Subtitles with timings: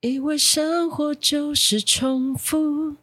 [0.00, 2.96] 以为生活就是重复。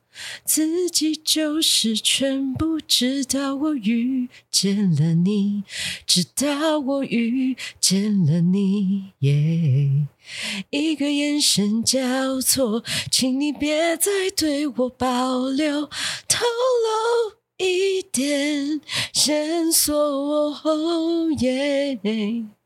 [0.43, 5.63] 自己就是全部，直到我遇见了你，
[6.07, 9.11] 直到我遇见了你。
[10.71, 15.85] 一个眼神交错，请你别再对我保留，
[16.27, 16.43] 透
[16.83, 18.81] 露一点
[19.13, 19.95] 线索。
[19.95, 21.99] 哦耶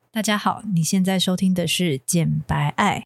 [0.09, 3.03] 大家好，你现在收听的是《简白爱》。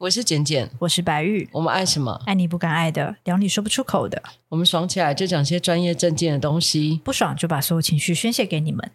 [0.00, 1.46] 我是简简，我是白玉。
[1.52, 2.22] 我们爱什么？
[2.24, 4.22] 爱你不敢爱的，聊你说不出口的。
[4.48, 8.90] 我们爽起来就讲些专业正经的东西，不爽就把所有情绪宣泄给你们。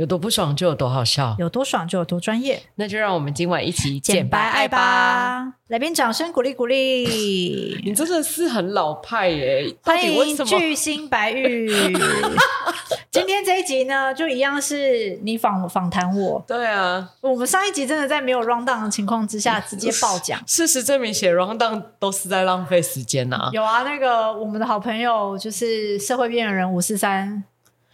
[0.00, 2.62] 有多不爽就有多好笑，有多爽就有多专业。
[2.76, 5.52] 那就让我们今晚一起简白爱吧！
[5.68, 7.78] 来宾掌声鼓励鼓励。
[7.84, 9.76] 你真的是很老派耶！
[9.82, 11.68] 欢迎巨星白玉。
[13.12, 16.42] 今天这一集呢，就一样是你访访谈我。
[16.48, 20.40] 对啊，我们上一集真的在没有 round down 的情况之下 直接爆讲。
[20.46, 23.50] 事实证明，写 round down 都是在浪费时间呐、啊。
[23.52, 27.44] 有啊，那个我们的好朋友就是社会边缘人五四三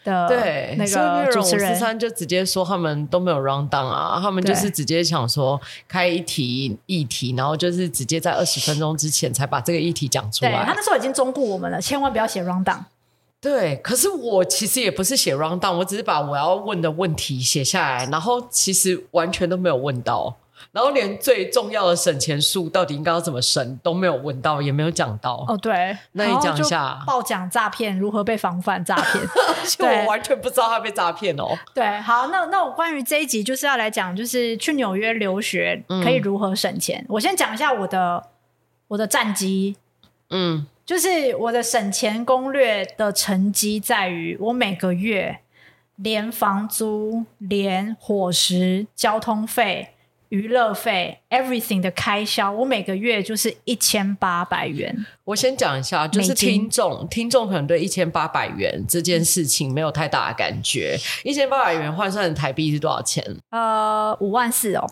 [0.07, 10.53] 的对那个主持人五四三就直接说他们都没有 round down 啊，他们就是直接想说开一题议题，然后就是直接在二十分钟之前才把这个议题讲出来。
[10.53, 12.79] 对，他那时候已经忠告我们了，千万不要写 round down。
[13.39, 20.37] 对，可是我其实也不是写 round down，我只是把我要问的问题写下来，然后其实完全都没有问到，
[20.73, 25.45] 然后连最重要的省钱术到底应该要怎么省都没有问到，也没有讲到。
[25.49, 29.25] 哦，对，那你讲一下，爆讲诈骗如何被防范诈骗？
[29.79, 31.57] 对，我完全不知道他被诈骗哦。
[31.75, 37.01] 对，好，那那我关于这一集就是要来讲，就是去纽约留学可以如何省钱。
[37.01, 38.23] 嗯、我先讲一下我的
[38.89, 39.77] 我的战绩，
[40.31, 40.67] 嗯。
[40.87, 45.41] 就是我的省钱攻略的成绩在于，我每个月
[45.97, 49.89] 连房租、连伙食、交通费、
[50.29, 55.07] 娱乐费，everything 的开销，我每个月就是一千八百元。
[55.25, 60.99] 我先讲一下，就是听众听众可能对一千八百元这件事情没有太大的感觉。
[61.25, 63.25] 一千八百元换算台币是多少钱？
[63.51, 64.87] 呃，五万四哦。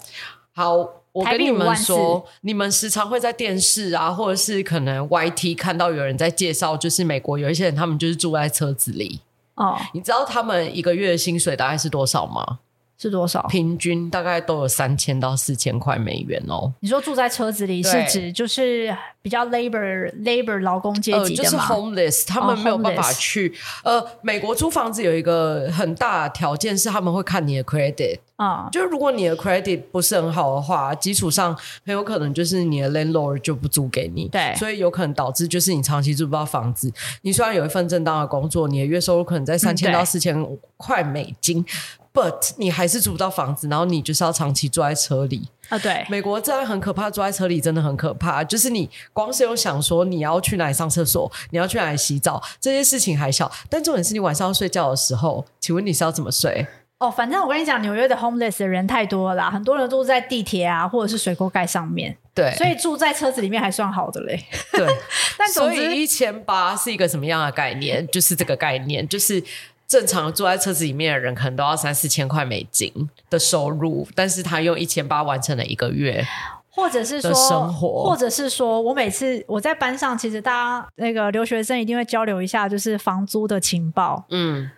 [0.53, 1.01] 好。
[1.15, 9.21] 我跟你们说，你们时常会在电视啊，或者是可能 YT 看到有人在介绍，就是美国有一些人，他们就是住在车子里。
[9.55, 12.59] 哦，你知道他们一个月的薪水大概是多少吗？
[12.97, 13.43] 是多少？
[13.49, 16.73] 平均大概都有三千到四千块美元哦。
[16.81, 23.53] 你说住在车子里是指就是比较 labor labor 劳工阶级的就是 homeless，他们没有办法去。
[23.83, 28.19] Oh, 呃，美国租房子有一个很大的条件是他们会看你的 credit。
[28.37, 31.57] 啊，就是如果你的 credit 不是很好的话，基础上
[31.87, 34.27] 很有可能就是你的 landlord 就不租给你。
[34.29, 36.93] 对，所以有可能导致就是你长期租不到房子。
[37.23, 40.45] 你虽然有一份正当的工作，你的月收入可能在三千到四千
[40.77, 41.65] 块美金。
[42.15, 45.77] 嗯 But 你还是租不到房子，然后你就是要长期住在车里啊。
[45.79, 48.45] 对，美国真的很可怕，住在车里真的很可怕。
[48.45, 56.65] 就是你光是有想说你要去哪里上厕所，你要去哪里洗澡，这些事情还小，但重点是你晚上要睡觉的时候，请问你是要怎么睡？
[56.99, 62.17] 哦，反正我跟你讲，纽约的 homeless 的人太多了啦，很多人都在地铁啊，或者是水沟盖上面。
[62.33, 64.45] 对，所以住在车子里面还算好的嘞。
[64.73, 64.87] 对，
[65.37, 68.07] 但所以一千八是一个什么样的概念？
[68.07, 69.43] 就是这个概念，就是。
[69.87, 76.25] 正常坐在车子里面的人，可能都要三四千块美金的收入，但是他用一千八完成了一个月，
[76.71, 84.25] 或者是说生活，或者是说我每次我在班上，其实大家那个留学生一定会交流一下，就是房租的情报。
[84.31, 84.71] 嗯，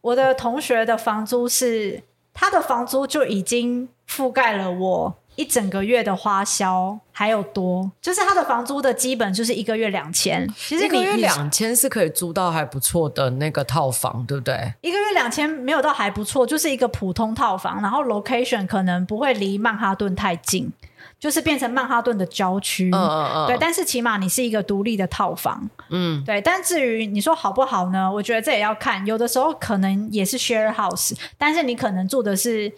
[0.00, 5.14] 我的同学的房租是他的房租就已经覆盖了我。
[5.36, 10.48] 一整个月的花销还有多，就是他的房租的基本就是一个月两千。
[10.56, 14.72] 其实你一个月两千是可以租到还不错的那个套房，对不对？
[14.80, 20.72] 一个月两千没有到还不错，就是一个普通套房，然后 location 可能不会离曼哈顿太近，
[21.18, 22.90] 就是变成曼哈顿的郊区。
[22.92, 23.46] 嗯嗯嗯。
[23.46, 25.68] 对，但是起码你是一个独立的套房。
[25.90, 26.22] 嗯。
[26.24, 28.10] 对，但至于你说好不好呢？
[28.10, 32.72] 我觉得这也要看，有的时候可能也是 share house，但是你可能住的是。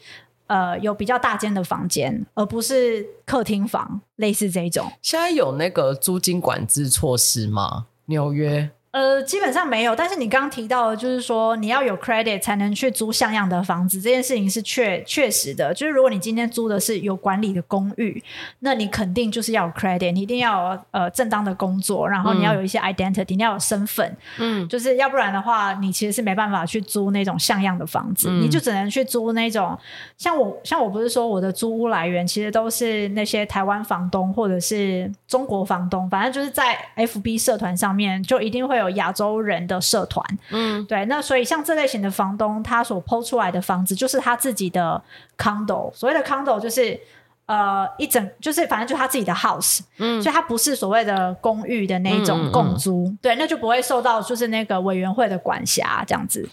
[0.46, 4.90] 呃，有比较大间的房间，而不是客厅房，类似这种。
[5.02, 7.86] 现在有那个租金管制措施吗？
[8.06, 8.70] 纽约？
[8.96, 15.74] 呃，基本上没有，但是你刚刚提到的，就是说你要有 credit 才能去租像样的房子，这件事情是确确实的。
[15.74, 18.24] 就是如果你今天租的是有管理的公寓，
[18.60, 29.78] 那你肯定就是要有 credit，你一定要有呃正当的工作，然后你要有一些 identity，嗯，你要有身份，嗯，就是要不然的话，你其实是没办法去租那种像样的房子，嗯，你就只能去租那种
[30.16, 38.85] 像我像我不是说我的租屋来源其实都是那些台湾房东或者是中国房东，反正就是在 FB 社团上面就一定会有。
[38.88, 40.24] 有亚洲人的社团。
[40.50, 45.02] 嗯，对，那所以像这类型的房东，他所 PO 出来的房子就是他自己的
[45.36, 46.98] condo，所谓的 condo 就是
[47.46, 56.48] 呃一整就是反正就是他自己的 house，嗯，所以他不是所谓的公寓的那种共租，嗯嗯、对，那就不会受到就是那个委员会的管辖这样子。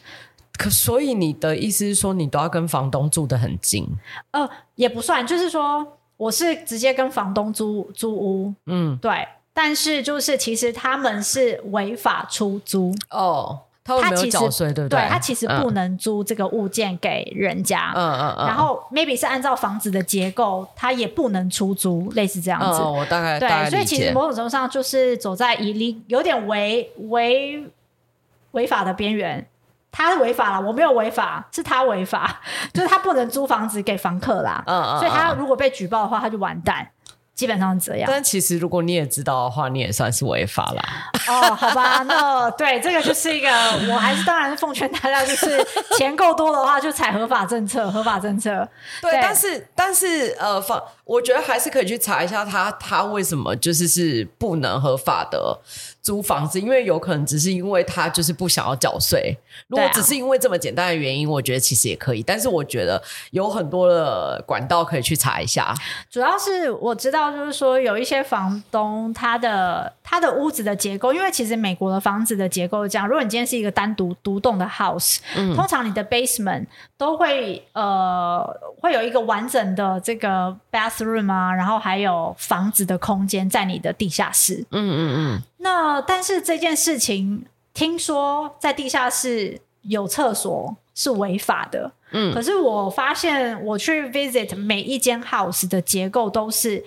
[0.57, 3.87] 可所以你的意思是说，你都要跟房东住得很近？
[4.31, 9.27] 呃，也不算，就是说我是直接跟房东租租屋，嗯，对。
[9.53, 14.99] 但是就是其实他们是违法出租哦，他没有缴税，对不对？
[14.99, 18.47] 对，他其实不能租这个物件给人家，嗯嗯嗯。
[18.47, 22.81] 然后 maybe 是按照房子的结构，他也不能出租，类似这样子。
[22.81, 27.63] 我大概对，所以其实某种程度上就是走在以离有点违违
[28.51, 29.47] 违法的边缘。
[29.95, 32.41] 他违法了，我没有违法，是他违法，
[32.73, 34.63] 就是他不能租房子给房客啦。
[34.65, 36.89] 嗯嗯，所以他如果被举报的话，他就完蛋。
[37.35, 41.11] 基本上这样，但其实如果你也知道的话，你也算是违法啦。
[41.27, 43.49] 哦，好吧，那对这个就是一个，
[43.91, 45.65] 我还是当然是奉劝大家，就是
[45.97, 48.67] 钱够多的话，就采合法政策， 合法政策。
[49.01, 55.59] 对，对但是但是呃，法我觉得还是可以去查一下他他为什么就是是不能合法的。
[56.03, 59.35] 租房子，因为有可能只是因为他就是不想要缴税。
[59.69, 62.21] 如果只是因为这么简单的原因，我觉得其实也可以。
[62.21, 63.01] 但是我觉得
[63.31, 65.73] 有很多的管道可以去查一下。
[66.11, 73.07] 主要是我知道，就是说有一些房东他的他的屋子的结构，因为其实美国的房子的结构是这样。
[73.07, 76.65] 如果你今天是一个单独独栋的 house，嗯，通常你的 basement
[76.97, 78.45] 都会呃
[78.81, 84.65] 会有一个完整的这个 bathroom 啊，然后还有房子的空间在你的地下室。
[84.71, 85.43] 嗯嗯嗯。
[85.63, 91.91] 那但是这件事情，听说在地下室有厕所是违法的。
[92.11, 96.83] 嗯，可是我发现我去 visit 每一间 house 的结构都是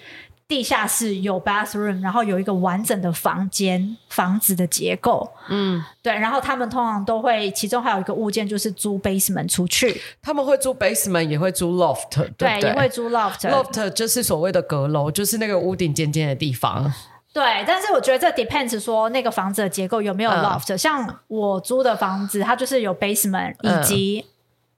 [0.47, 5.29] 地下室有 bathroom，然后有一个完整的房间房子的结构。
[5.49, 10.01] 嗯，对，然后他们通常都会，其中还有一个物件就是租 basement 出去。
[10.23, 13.41] 他们会租 basement，也会租 loft，对，对，对，也会租 loft。
[13.41, 16.93] loft 就是所谓的阁楼，就是那个屋顶尖尖的地方。
[17.37, 20.79] 对，但是我觉得这 depends 说那个房子的结构有没有 loft，嗯。
[20.79, 24.25] 像我租的房子，它就是有 basement 以及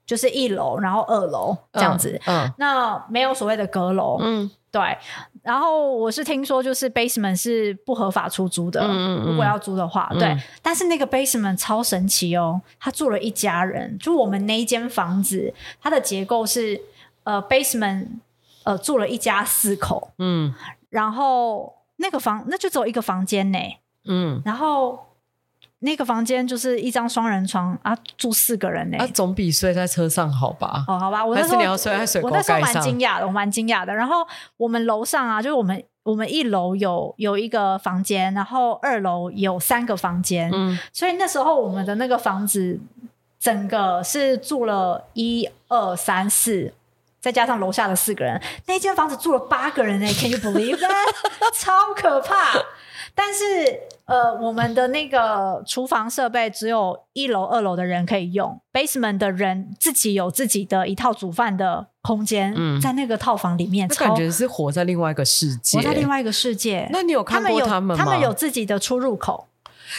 [0.05, 2.19] 就是一楼，然后二楼这样子。
[2.25, 4.17] 嗯，嗯，那没有所谓的阁楼。
[4.19, 4.81] 嗯，对。
[5.41, 8.81] 然后我是听说，就是 basement 是不合法出租的。
[8.83, 10.37] 嗯，如果要租的话，嗯，对。
[10.61, 13.97] 但是那个 basement 超神奇哦，他住了一家人。
[13.97, 16.81] 就我们那一间房子，它的结构是
[17.23, 18.07] 呃 basement
[18.65, 20.11] 呃住了一家四口。
[20.17, 20.53] 嗯，
[20.89, 21.78] 然后。
[21.99, 23.59] 那个房那就只有一个房间呢，
[24.05, 24.97] 嗯，然后
[25.79, 30.83] 那个房间就是一张双人床啊，住四个人呢，啊，总比睡在车上好吧？
[30.87, 32.55] 哦，好吧，我那时候你要睡在水沟盖上。
[32.55, 33.93] 我那时候蛮惊讶的，我蛮惊讶的。
[33.93, 34.25] 然后
[34.57, 42.79] 我们楼上啊，就是我们我们一楼有有一个房间，然后二楼有三个房间，嗯，所以那时候我们的那个房子
[43.39, 46.73] 整个是住了一二三四。
[47.19, 51.13] 再加上楼下的四个人，那间房子住了八个人呢，Can you believe that？
[51.53, 52.53] 超可怕！
[53.15, 53.43] 但是
[54.05, 66.87] 呃，我们的那个厨房设备只有一楼、二楼的人可以用，basement 的人自己有自己的一套煮饭的空间，嗯，在那个套房里面，感觉是活在另外一个世界，活在另外一个世界。
[66.91, 67.97] 那你有看过他们吗？
[67.97, 69.48] 他们有自己的出入口。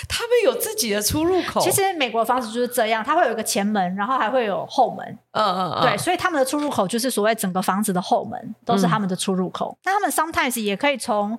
[0.09, 1.61] 他们有自己的出入口。
[1.61, 5.19] 其实美国房子就是这样，它会有一个前门，然后还会有后门。
[5.33, 5.83] 嗯嗯嗯。
[5.83, 9.77] 对，所以他们的出入口就是所谓整个房子的后门都是他们的出入口。
[9.85, 11.39] 那、嗯、他们 sometimes 也可以从，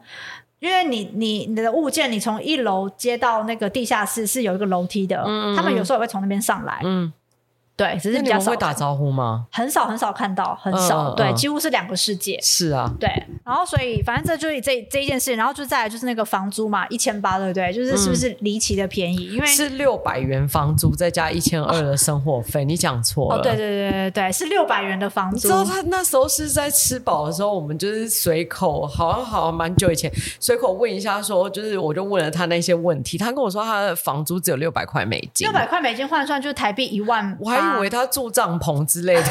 [0.59, 6.81] 因为你你你的物件，你从一楼接到那个地下室是有一个楼梯的，嗯嗯嗯，他们有时候也会从那边上来。
[6.83, 7.11] 嗯。
[7.81, 8.51] 对，只是比较少。
[8.51, 9.47] 会打招呼吗？
[9.51, 11.09] 很少很少看到，很少。
[11.09, 12.37] 嗯、对、嗯，几乎是两个世界。
[12.41, 12.93] 是啊。
[12.99, 13.09] 对，
[13.43, 17.73] 然后所以反正这就是这这一件事，然后就再来就是那个房租嘛，一千八，对不对？
[17.73, 19.29] 就是是不是离奇的便宜？
[19.31, 23.39] 嗯、因为是六百元房租再加一千二的生活费，你讲错了。
[23.39, 25.35] 哦，对对对对对，是六百元的房租。
[25.35, 39.23] 你知道他那时候是在吃饱的时候，我们就是随口，好像好像蛮久以前，随口问一下说，就是我就问了他那些问题，他跟我说他的房租只有六百块美金，六百块美金换算就是台币一万，我还以为他住帐篷之类的，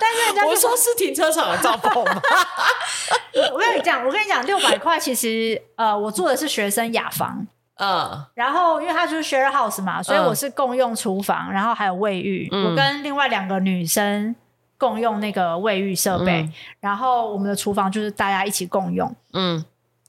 [0.00, 2.20] 但是人家我说是停车场的帐篷吗？
[3.52, 14.34] 我跟你讲，我跟你讲，六百块其实呃，我住的是学生雅房，嗯，然后因为它就是 share house 嘛，所以我是共用厨房，然后还有卫浴，嗯，我跟另外两个女生
[14.76, 19.64] 共用那个卫浴设备，嗯，然后我们的厨房就是大家一起共用，嗯。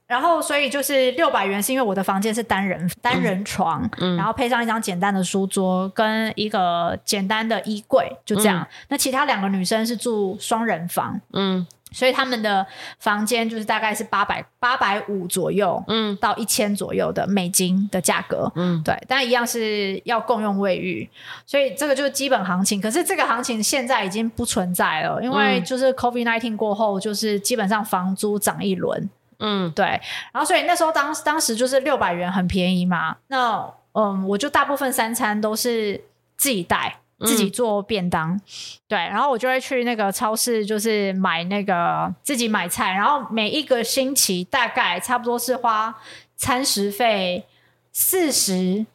[0.10, 8.62] 然后，所以就是六百元，是因为我的房间是单人单人床，嗯，然后配上一张简单的书桌跟一个简单的衣柜，就这样。
[8.62, 12.66] 嗯，那其他两个女生是住双人房，嗯，所以他们的
[12.98, 21.08] 房间就是大概是八百八百五左右，嗯，到一千左右的美金的价格，嗯，对，但一样是要共用卫浴，
[21.46, 22.82] 所以这个就是基本行情。
[22.82, 29.08] 可是这个行情现在已经不存在了，因为就是 COVID nineteen 过后，就是基本上房租涨一轮，
[29.40, 29.86] 嗯，对。
[30.32, 36.00] 然后所以那时候当当时就是六百元很便宜嘛，那嗯，我就大部分三餐都是
[36.38, 37.00] 自己带。
[37.26, 38.42] 自己做便当，嗯，
[38.88, 45.94] 对，然后我就会去那个超市，就是买那个自己买菜，然后每一个星期大概差不多是花
[46.38, 47.46] 餐食费
[47.92, 48.86] 四十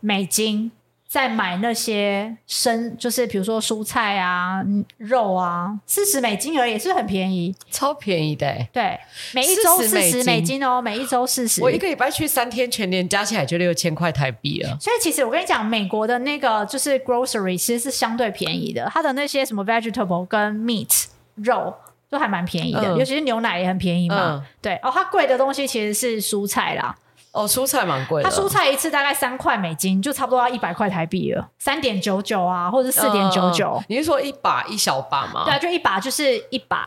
[0.00, 0.72] 美金。
[1.10, 4.64] 再买那些生，就是比如说蔬菜啊、
[4.96, 8.46] 肉啊，四十美金而已，也是很便宜，超便宜的。
[8.72, 8.96] 对，
[9.34, 11.60] 每一周四十美金哦，每一周四十。
[11.64, 14.78] 我一个礼拜去三天，全年加起来就六千块台币了。
[14.80, 21.74] 所以其实我跟你讲，美国的那个就是 grocery 其实是相对便宜的，它的那些什么 vegetable 跟 meat 肉
[22.08, 24.36] 都还蛮便宜的，嗯，尤其是牛奶也很便宜嘛。
[24.36, 26.96] 嗯，对哦，它贵的东西其实是蔬菜啦。
[27.32, 28.28] 哦，蔬菜蛮贵的。
[28.28, 33.80] 它蔬菜一次大概三块美金，就差不多要一百块台币了，三点九九啊，或者是四点九九。
[33.88, 35.44] 你是说一把一小把吗？
[35.44, 36.86] 对啊，就一把就是一把，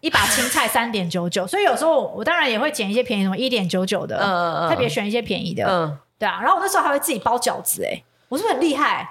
[0.00, 1.46] 一把青菜 三点九九。
[1.46, 5.66] 所以有时候我当然也会捡一些便宜，什么一点九九的，嗯、特别选一些便宜的。
[5.66, 6.38] 嗯，对啊。
[6.40, 9.10] 然后我那时候还会自己包饺子，哎，我是不是很厉害？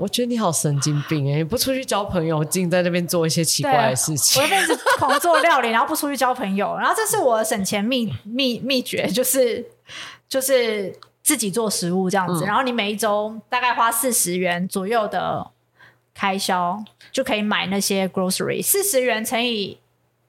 [0.00, 1.36] 我觉得你好神经病哎！
[1.36, 4.40] 你不出去交朋友，净在那边做一些奇怪的事情。
[4.40, 6.76] 我那边是狂做料理，然后不出去交朋友。
[6.76, 9.64] 然后这是我的省钱秘 秘秘诀，就是。
[10.28, 15.44] 就是自己做食物这样子，嗯、然后你每一周大概花四十元左右的
[16.14, 18.62] 开销，就可以买那些 grocery。
[18.62, 19.76] 四十元乘以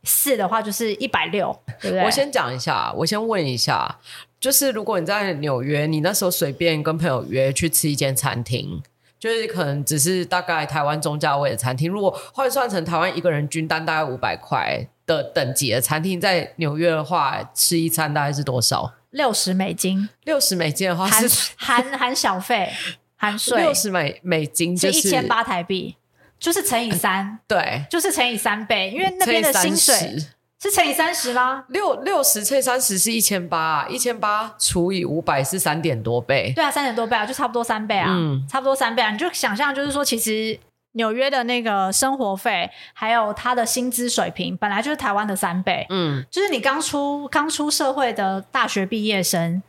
[0.04, 2.04] 四的话，就是一百六，对不对？
[2.04, 4.00] 我先讲一下，我先问一下，
[4.40, 8.82] 就是如果你在纽约，你那时候随便跟朋友约去吃一间餐厅，
[9.22, 18.96] 就是可能只是大概台湾中价位的餐厅，如果换算成台湾一个人均单大概五百块的等级的餐厅，在纽约的话，吃一餐大概是多少？
[19.12, 22.72] 六十美金，六十美金的话是含含含小费、
[23.16, 25.98] 含税，六十美美金就是一千八台币，
[26.40, 30.18] 就是乘以三，对，就是乘以三倍，因为那边的薪水
[30.62, 31.63] 是乘以三十吗？
[31.70, 40.60] 六六十乘以三十是一千八，一千八除以五百是三点多倍，对啊，三点多倍啊，就差不多三倍啊，嗯，差不多三倍啊，你就想象就是说，其实。
[40.96, 45.88] 纽约的那个生活费，还有他的薪资水平，本来就是台湾的三倍。
[45.89, 49.63] 嗯，就是你刚出刚出社会的大学毕业生，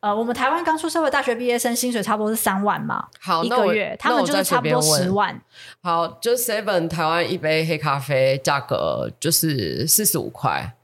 [0.00, 5.40] 呃，我们台湾刚出社会大学毕业生薪水差不多是三万嘛，好，一个月，他们就是差不多十万。
[5.82, 10.74] 好，就 seven 台湾一杯黑咖啡价格就是四十五块。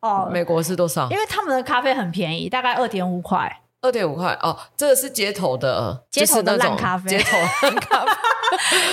[0.00, 1.10] 哦，美国是多少？
[1.10, 3.60] 因为他们的咖啡很便宜，大概二点五块。
[3.82, 8.10] 二点五块哦，这个是街头的，街头的烂咖啡，街头烂咖啡。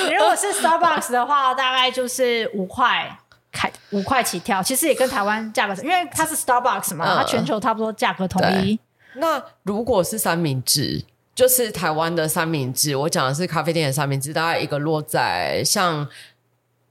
[0.07, 3.17] 你如果是 Starbucks 的话，大概就是五块
[3.51, 8.79] 开五块起跳，其实也跟台湾价格，因为它是 Starbucks 嘛，嗯、它全球差不多价格统一。
[9.17, 11.03] 那如果是三明治，
[11.35, 16.07] 就是台湾的三明治，我讲的是咖啡店的三明治，大概一个落在像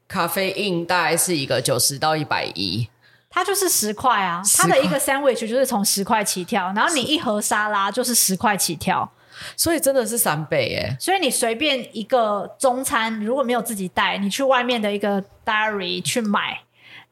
[0.06, 2.88] 咖啡因，大概是一个九十到一百一。
[3.28, 9.10] 它就是十块啊，它的一个 sandwich 就是从十块起跳，然后你一盒沙拉就是十块起跳，
[9.56, 10.96] 所以真的是三倍耶。
[10.98, 16.62] 所以你随便一个中餐，如果没有自己带，你去外面的一个 diary 去买，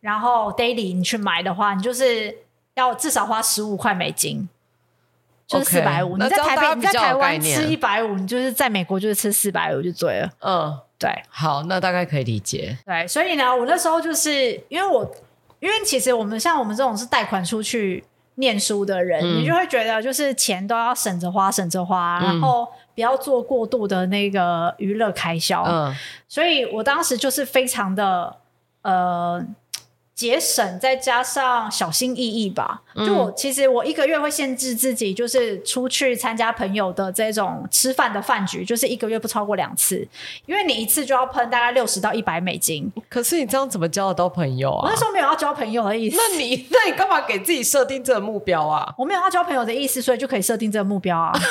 [0.00, 2.34] 然后 daily 你去买的话，你就是
[2.74, 4.48] 要至少花十五块美金，
[5.58, 6.16] 就是四百五。
[6.16, 10.30] 你在台北，你在台湾吃一百五，你就是在美国就是吃四百五就对了。
[10.40, 11.10] 嗯，对。
[11.28, 12.76] 好，那大概可以理解。
[12.84, 15.14] 对，所以呢，我那时候就是因为我。
[15.60, 25.62] 因为其实我们像我们这种是贷款出去念书的人，嗯、你就会觉得就是钱都要省着花，省着花，嗯、然后不要做过度的那个娱乐开销。
[25.62, 25.94] 嗯，
[26.28, 28.36] 所以我当时就是非常的
[28.82, 29.42] 呃。
[30.14, 32.82] 节省再加上小心翼翼吧。
[32.96, 40.06] 就我其实我一个月会限制自己，就是出去参加朋友的这种吃饭的饭局，就是一个月不超过两次，
[40.46, 42.92] 因为你一次就要喷大概六十到一百美金。
[43.08, 44.84] 可是你这样怎么交得到朋友啊？
[44.84, 46.16] 我那时候没有要交朋友的意思。
[46.16, 48.94] 那你 那你干嘛给自己设定这个目标啊？
[48.96, 51.32] 我没有要交朋友的意思，所以就可以设定这个目标啊。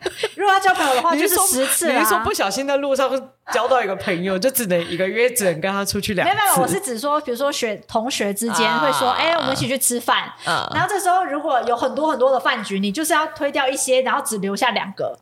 [0.36, 1.98] 如果要交朋友的话，就是十次啊。
[1.98, 3.10] 你是说不小心在路上
[3.52, 6.34] 交到一个朋友， 就只能一个月只能跟他出去两次？
[6.34, 10.32] 没有没有，我是指说，比如说学同学之间会说，哎、啊欸，我们一起去吃饭。
[10.46, 15.18] 嗯、然后这时候如果有很多很多的饭局，你就是要推掉一些，然后只留下两个。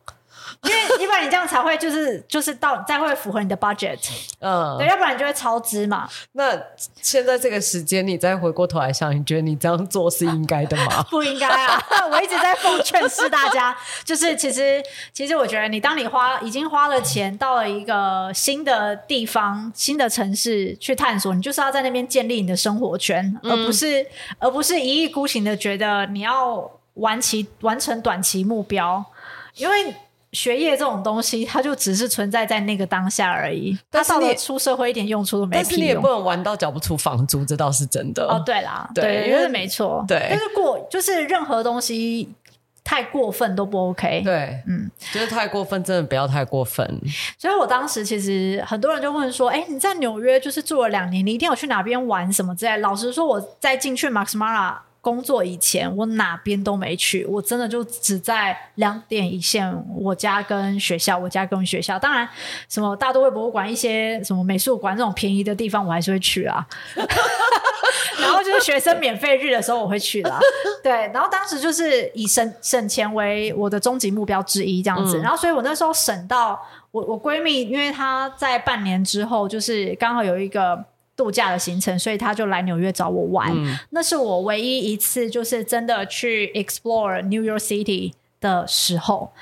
[0.62, 3.98] 因为一般你这样才会就是就是到再会符合你的 budget，
[4.40, 6.08] 嗯，对，要不然你就会超支嘛。
[6.32, 6.58] 那
[7.00, 11.02] 现在这个时间，你再回过头来想，你觉得你这样做是应该的吗？
[11.10, 11.80] 不应该啊！
[12.10, 14.82] 我一直在奉劝是大家，就是其实
[15.12, 24.06] 其实我觉得你当你花已经花了钱到了一个新的地方、新的城市去探索，你就是要在那边建立你的生活圈，嗯、而不是
[24.38, 29.04] 而不是一意孤行的觉得你要完其完成短期目标，
[29.54, 29.94] 因为。
[30.36, 33.76] 学业这种东西，它就只是存在在那个当下而已。
[33.90, 35.62] 但是你出社会一点用处都没有。
[35.62, 38.22] 但是你也不能玩到缴不出房租，这倒是真的。
[38.28, 40.04] 哦，对啦，对，就是没错。
[40.06, 42.28] 对，但是过就是任何东西
[42.84, 44.20] 太过分都不 OK。
[44.22, 46.86] 对，嗯，就是太过分，真的不要太过分。
[47.38, 54.76] 所以我当时其实很多人就问说：“哎，你在纽约就是住了两年，你一定有去哪边玩什么之类？”老实说，我在进去 Max Mara。
[55.06, 61.96] 工作以前，我哪边都没去，我真的就只在两点一线，我家跟学校，我家跟学校。
[61.96, 62.28] 当然，
[62.68, 66.66] 什么大都会博物馆、一些什么美术馆这种便宜的地方，我还是会去啊。
[68.20, 70.40] 然后就是学生免费日的时候，我会去啦。
[70.82, 75.20] 对，然后当时就是以省省钱为我的终极目标之一，这样子。
[75.20, 76.60] 嗯、然后，所以我那时候省到
[76.90, 80.84] 我我闺蜜，因为她在半年之后，就是刚好有一个。
[81.16, 83.50] 度假的行程，所以他就来纽约找我玩。
[83.52, 89.32] 嗯、那是我唯一一次就是真的去 explore New York City 的时候。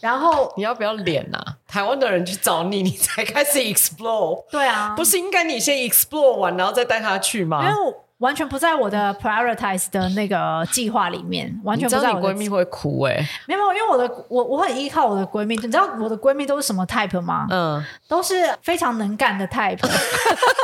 [0.00, 1.56] 然后你要不要脸啊？
[1.66, 4.44] 台湾的人去找你，你才开始 explore。
[4.50, 7.68] 对啊，不是应该你先 explore 完，然后再带他去吗？
[7.68, 12.08] 因为完全不在我的 prioritize 的那个计划里面， 完全不在我的。
[12.08, 13.28] 你知道你闺蜜会哭哎、欸？
[13.46, 15.56] 没有，因为我的我我很依靠我的闺蜜。
[15.56, 17.46] 你知道我的闺蜜都是什么 type 吗？
[17.50, 19.78] 嗯，都是非常能干的 type。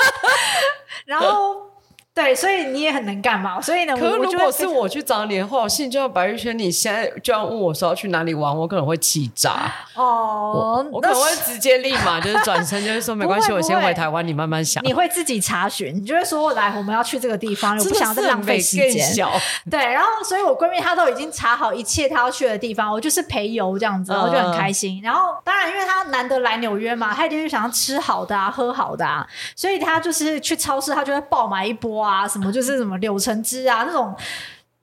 [1.06, 1.69] 然后。
[2.12, 3.60] 对，所以你也很能干嘛？
[3.60, 10.84] 所以呢，可是如果是我去找你的话，我心里就要白玉轩，你现在就要问我说要去哪里玩，我可能会气炸哦。
[10.90, 14.84] 我可能会直接立马就是转身， 就是说没关系，我先回台湾，你慢慢想。
[14.84, 18.90] 你会自己查询，你就会说来，我们要去这个地方，我不想再浪费时间。
[19.70, 25.00] 对，然后所以我闺蜜她都已经查好一切她要去的地方，我就是陪游这样子，我就很开心。
[25.02, 32.20] 然后当然，因为她难得来纽约嘛，她一定是想要吃好的啊，喝好的啊，所以她就是去超市，她就会爆买一波啊。
[32.20, 34.14] 啊，什么就是什么柳橙汁啊，那种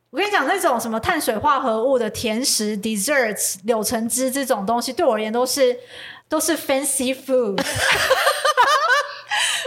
[0.09, 5.77] 我跟你讲，那种什么碳水化合物的甜食 desserts，柳橙汁这种东西，对我而言都是
[6.29, 7.61] 都是 fancy food。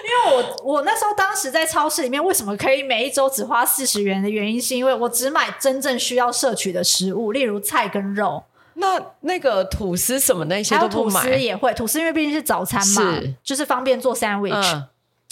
[0.02, 8.42] 因为我我那时候当时在超市里面，为什么可以每一周只花四十元的原因，是因为我只买真正需要摄取的食物，例如菜跟肉。
[8.74, 14.54] 那那个吐司什么那些都不买，吐司也会吐司，因为毕竟是早餐嘛，是就是方便做 sandwich。
[14.54, 14.84] 嗯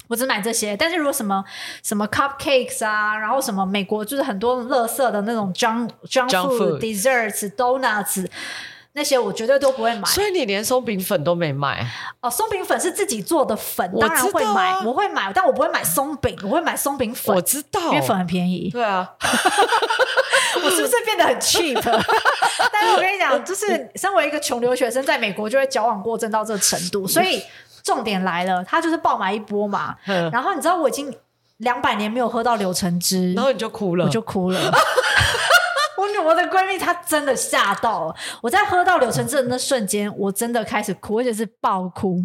[0.08, 1.44] 我只买这些，但是如果什么
[1.82, 8.26] 什么 cupcakes 啊，然后什么美国就是很多垃圾的那种 junk junk food desserts donuts
[8.94, 10.08] 那些，我绝对都不会买。
[10.08, 11.86] 所以你连松饼粉都没买？
[12.20, 17.36] 哦，松饼粉是自己做的粉，当然会买，我，会买，但我不会买松饼，我会买松饼粉。
[17.36, 18.70] 我知道，因为粉很便宜。
[18.72, 19.08] 对啊，
[20.64, 21.80] 我是不是变得很 cheap？
[22.72, 27.42] 但是我跟你讲，就是身为一个穷留学生，在美国就会矫枉过正到这个程度，所以。
[27.88, 29.96] 重点来了，他就是爆买一波嘛。
[30.06, 31.10] 嗯、然后你知道我已经
[31.56, 34.60] 两百年没有喝到柳橙汁，然后你就哭了，我就哭了。
[35.96, 38.14] 我我的闺蜜她真的吓到了。
[38.42, 42.22] 我在喝到柳橙汁的那瞬间，我真的开始哭，而且是爆哭。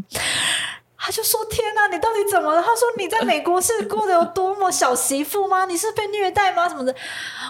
[1.06, 5.66] 他就说：“天哪，你到底怎么了？”他说：“你在美国是过得有多么小媳妇吗？
[5.66, 6.70] 你是被虐待吗？
[6.70, 6.96] 什么的？”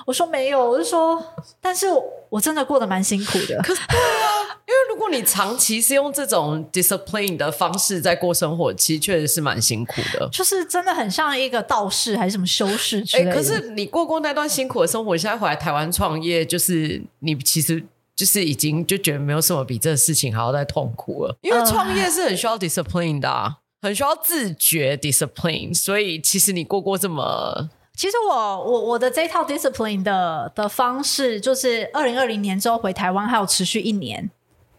[0.07, 1.23] 我说：“没有。”我就说
[1.61, 3.55] ：“但是我，我真的过得蛮辛苦的。
[3.63, 10.27] ”可是对啊，因为如果你长期是用这种 discipline 的方式在过生活，其实确实是蛮辛苦的。
[10.31, 13.31] 就是真的很像一个道士还是什么修士之类的。
[13.31, 17.85] 欸，可是你过过那段辛苦的生活，现在回来台湾创业，就是你其实。
[18.15, 34.29] 就是已经就觉得没有什么比这个事情还要再痛苦了，因为创业是很需要 discipline 的啊，很需要自觉 discipline，所以其实你过过这么，其实我我我的这套 discipline 的的方式，就是二零二零年之后回台湾还有持续一年。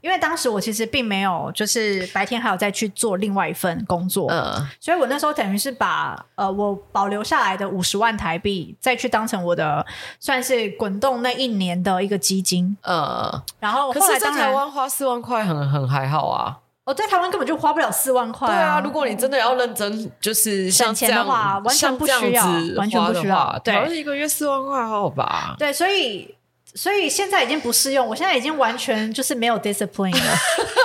[0.04, 9.84] 因为当时我其实并没有，就是白天还有再去做另外一份工作，呃，所以我那时候等于是把呃我保留下来的五十万台币再去当成我的
[10.20, 22.44] 算是滚动那一年的一个基金，呃，然后后来可是在台湾花四万块很很还好啊，我在台湾根本就花不了四万块，啊，对啊，如果你真的要认真就是像这样省钱的话，完全不需要，
[22.76, 25.56] 完全不需要，对，一个月四万块还好吧？
[25.58, 26.34] 对，所以。
[26.74, 30.36] 所以现在已经不适用，我现在已经完全就是没有 discipline 了。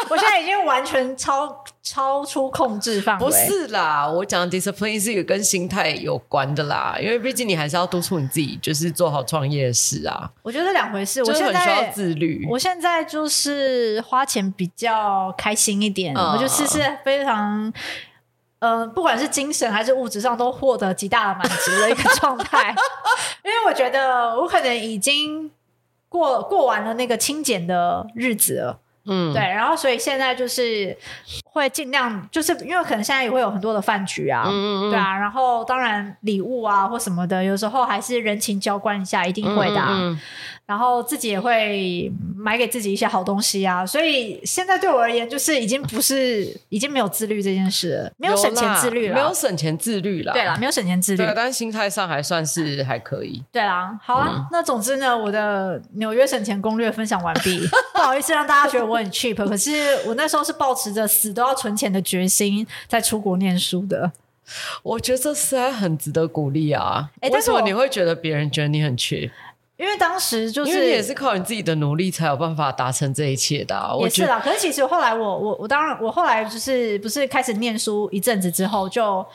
[0.09, 3.25] 我现在已经完全超超出控制范围。
[3.25, 10.29] 不是啦，我讲的 discipline 是有跟心态有关的啦，因为毕竟你还是要督促你自己，就是做好创业的事啊。
[10.43, 12.47] 我觉得两回事，我现在需要自律。
[12.49, 17.73] 我现在就是花钱比较开心一点，嗯、我就是是非常。
[18.59, 22.75] 呃，不管是精神还是物质上，都获得极大的满足的一个状态。
[23.45, 25.49] 因为我觉得我可能已经
[26.09, 29.41] 过过完了那个清简的日子了，嗯，对。
[29.41, 30.97] 然后，所以现在就是
[31.43, 35.17] 会尽量，就是因为可能现在也会有很多的饭局啊，嗯嗯对啊。
[35.17, 40.17] 然后，当然礼物啊或什么的，有时候还是人情交关一下，一定会的啊。
[40.69, 53.43] 然后自己也会买给自己一些好东西啊，所以现在对我而言，就是已经不是已经没有自律这件事了，没有省钱自律了，没有省钱自律了，对啦，没有省钱自律，对，但是心态上还算是还可以。
[53.51, 59.73] 对啦，好啊，嗯、那总之呢，我的纽约省钱攻略分享完毕， 不好意思让大家觉得我很 cheap，可是
[60.05, 64.11] 我那时候是抱持着死都要存钱的决心在出国念书的，
[64.83, 67.09] 我觉得这实在很值得鼓励啊。
[67.21, 69.31] 哎，为什么你会觉得别人觉得你很 cheap？
[69.79, 73.95] 因为当时就是，因为你也是靠你自己的努力才有办法达成这一切的啊。
[74.01, 79.25] 也是啦，可是其实后来我我我当然我后来就是不是开始念书一阵子之后就。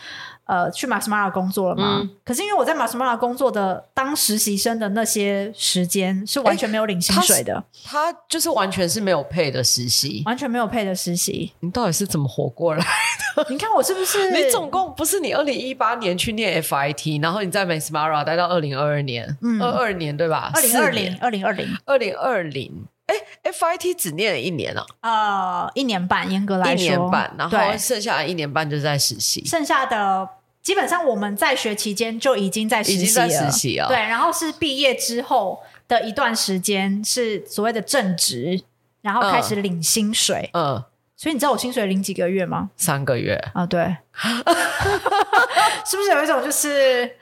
[0.47, 2.01] 呃，去 Marsmara 工作了吗？
[2.03, 11.53] 嗯、可是因为我在 Marsmara 工作的当实习生的那些时间是完全没有领薪水的，他，他就是完全是没有配的实习，完全没有配的实习。
[11.61, 12.85] 你到底是怎么活过来
[13.37, 13.47] 的？
[13.49, 14.31] 你看我是不是？
[14.33, 20.51] 你总共不是你二零一八年去念 FIT，然后你在 Marsmara 待到二零二二年，二二、嗯、年对吧？
[20.55, 22.87] 二零二零，二零二零，二零二零。
[23.07, 23.15] 哎
[23.53, 24.85] ，FIT 只念了一年啊？
[25.03, 29.45] 呃，一年半，严格来说，一年半，然后剩下的一年半就是在实习。
[29.45, 30.27] 剩下的
[30.63, 33.89] 基本上我们在学期间就已经在实习了，已经在实习了。
[33.89, 38.63] 对，然后是毕业之后的一段时间是所谓的正职，
[39.03, 40.49] 然后开始领薪水。
[40.55, 42.71] 嗯，嗯，所以你知道我薪水领几个月吗？
[42.77, 43.67] 三个月啊？
[43.67, 43.83] 对，
[45.85, 47.17] 是不是有一种就是？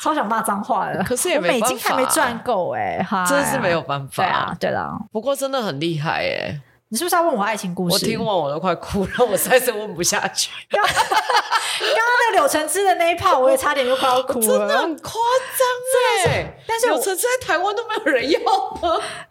[0.00, 4.22] 超想骂脏话的，可是也没办法，我美金还没赚够哎，真的是没有办法。
[4.22, 6.60] 对啊，对啦，不过真的很厉害哎。
[6.90, 7.94] 你是不是要问我爱情故事？
[7.94, 10.50] 我听完我都快哭了，我实在是问不下去。
[10.70, 16.56] 刚刚那个柳橙汁的那一炮，我也差点就快要哭了，真的很夸张哎。
[16.66, 19.00] 但是柳橙汁在台湾都没有人要吗？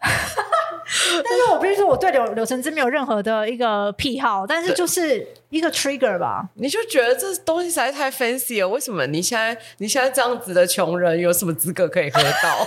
[1.24, 6.48] 但是我必须说，我对柳柳橙汁没有任何的一个癖好，但是就是一个 trigger 吧。
[6.54, 12.66] 你就觉得这东西实在太 fancy 了，为什么你现在你现在这样子的穷人有什么资格可以喝到？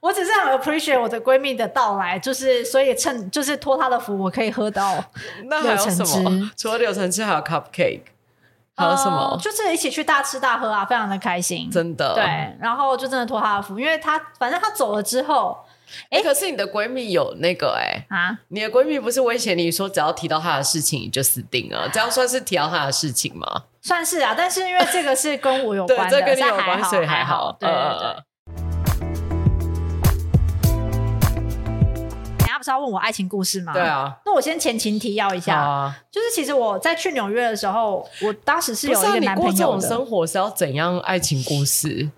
[0.00, 5.04] 我只是很 appreciate 我的闺蜜的到来，就是所以趁就是托他的福，我可以喝到。
[5.50, 6.50] 那还有什么？
[6.56, 8.02] 除了柳橙汁，还有 cupcake，
[8.76, 9.32] 还有什么？
[9.32, 12.14] 呃，就是一起去大吃大喝啊，非常的开心，真的。
[12.14, 12.24] 对，
[12.60, 15.58] 然后就真的托他的福，因为他反正他走了之后，
[16.10, 23.64] 哎，可是你的闺蜜有那个哎啊，你的闺蜜不是威胁你说，只要提到她的事情你就死定了，这样算是提到她的事情吗？
[23.82, 27.56] 算是啊，但是因为这个是跟我有关的，这跟你有关，所以还好。
[27.58, 28.22] 对对对。
[32.58, 33.72] 不是要问我爱情故事吗？
[33.72, 39.50] 对啊，那我先前情提要一下，啊、就是其实我在去纽约的时候，我当时是有一个男朋友的。
[39.50, 42.10] 你过这种生活是要怎样爱情故事？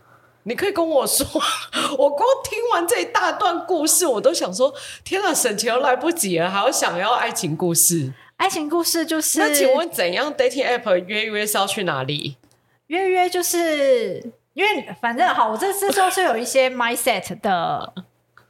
[0.44, 1.26] 你可以跟我说。
[1.98, 4.72] 我光听完这一大段故事，我都想说：
[5.04, 8.12] 天啊，省钱都来不及了，还要想要爱情故事？
[8.38, 9.40] 爱情故事就是……
[9.40, 12.36] 那请问怎样 dating app 约约是要去哪里？
[12.86, 17.92] 约约就是因为反正好，我这次就是有一些 mindset 的。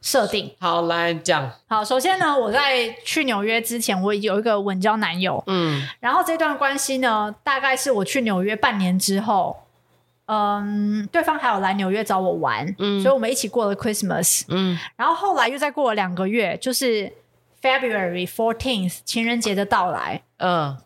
[0.01, 0.51] 设定。
[0.59, 1.51] 好，来讲。
[1.67, 9.57] 好，首先呢，我在去纽约之前，我有一个稳交男友，嗯，然后这段关系呢，大概是我去纽约半年之后，
[10.25, 17.11] 嗯，对方还有来纽约找我玩，嗯，所以我们一起过了 Christmas，嗯，然后后来又再过了两个月，就是
[17.61, 20.77] February fourteenth 情人节的到来，嗯。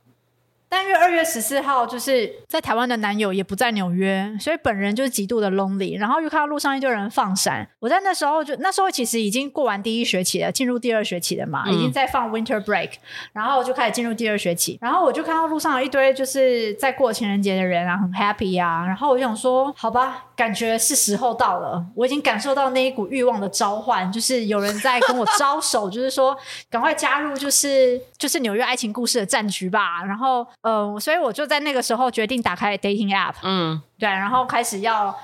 [0.74, 6.00] 三月二月十四号，就是在台湾的男友也不在纽约，所以本人就是极度的 lonely。
[6.00, 12.90] 然后又看到路上一堆人放闪，我在那时候就那时候其实已经过完第一学期了，进入第二学期了嘛，已经在放 winter break，
[13.34, 14.80] 然后就开始进入第二学期。
[14.82, 18.84] 然后我就看到路上有一堆就是在过情人节的人啊，很 happy 啊。
[18.88, 26.38] 然后我就想说，好吧，感觉是时候到了，我已经感受到那一股欲望的召唤，就是有人在跟我招手，就是说
[26.70, 30.04] 赶快加入，就是就是纽约爱情故事的战局吧。
[30.04, 30.46] 然后。
[30.64, 35.18] 嗯，所以我就在那个时候决定打开 dating app，嗯，对，然后开始要，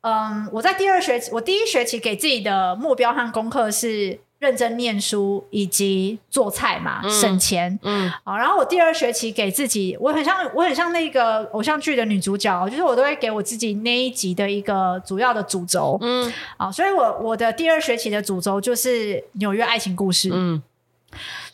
[0.00, 20.62] 嗯，我在第二学期，我第一学期给自己的目标和功课是认真念书以及做菜嘛，嗯、省钱，嗯，好，然后我第二学期给自己，我很像我很像那个偶像剧的女主角，就是我都会给我自己那一集的一个主要的主轴，嗯，好，所以我我的第二学期的主轴就是纽约爱情故事，嗯。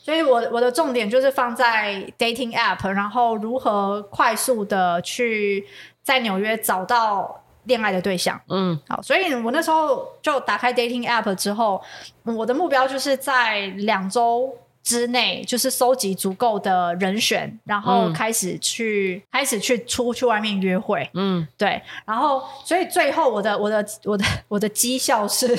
[0.02, 5.66] 所以我我的重点就是放在 dating app，然后如何快速的去
[6.02, 8.40] 在纽约找到恋爱的对象。
[8.48, 11.82] 嗯，好，所以我那时候就打开 dating app 之后，
[12.24, 14.56] 我的目标就是在两周。
[14.82, 21.08] 之内就是收集足够的人选，然后开始去、嗯、开始去出去外面约会。
[21.12, 21.80] 嗯，对。
[22.06, 25.54] 然后，所以最后我的我的我的我的绩效是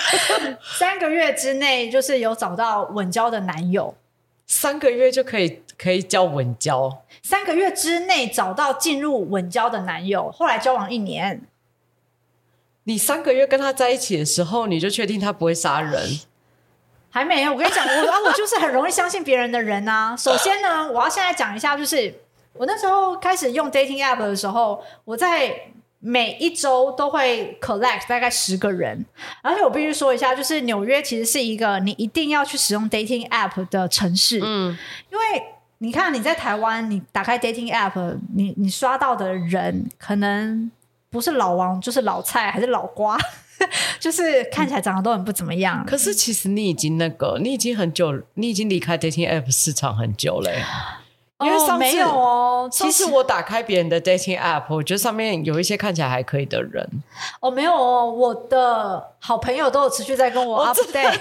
[0.78, 3.94] 三个月之内就是有找到稳交的男友。
[4.46, 7.02] 三个月就可以可以叫稳交？
[7.30, 11.42] 三个月之内找到进入稳交的男友，后来交往一年。
[12.82, 16.18] 你三个月跟他在一起的时候，你就确定他不会杀人？
[17.08, 20.16] 还没有，我跟你讲，我 啊，我就是很容易相信别人的人啊。
[20.16, 22.12] 首先呢，我要现在讲一下，就是
[22.54, 25.54] 我那时候开始用 dating app 的时候，我在
[26.00, 29.06] 每一周都会 collect 大概十个人，
[29.40, 34.76] 而且我必须说一下，就是纽约其实是一个你一定要去使用 dating app 的城市，嗯，
[35.12, 35.44] 因为
[35.82, 40.70] 你看你在台湾，你打开 dating app，你你刷到的人可能
[41.08, 43.18] 不是老王，就是老蔡，还是老瓜。
[44.00, 50.50] 就是看起来长得都很不怎么样，可是其实你已经那个，你已经很久，你已经离开 dating app 市场很久了。
[51.40, 56.86] 因为上次、哦、没有哦，其实我打开别人的 dating app，我觉得上面有一些看起来还可以的人。
[57.40, 61.20] 哦，没有哦，我的好朋友都有持续在跟我 update，、哦、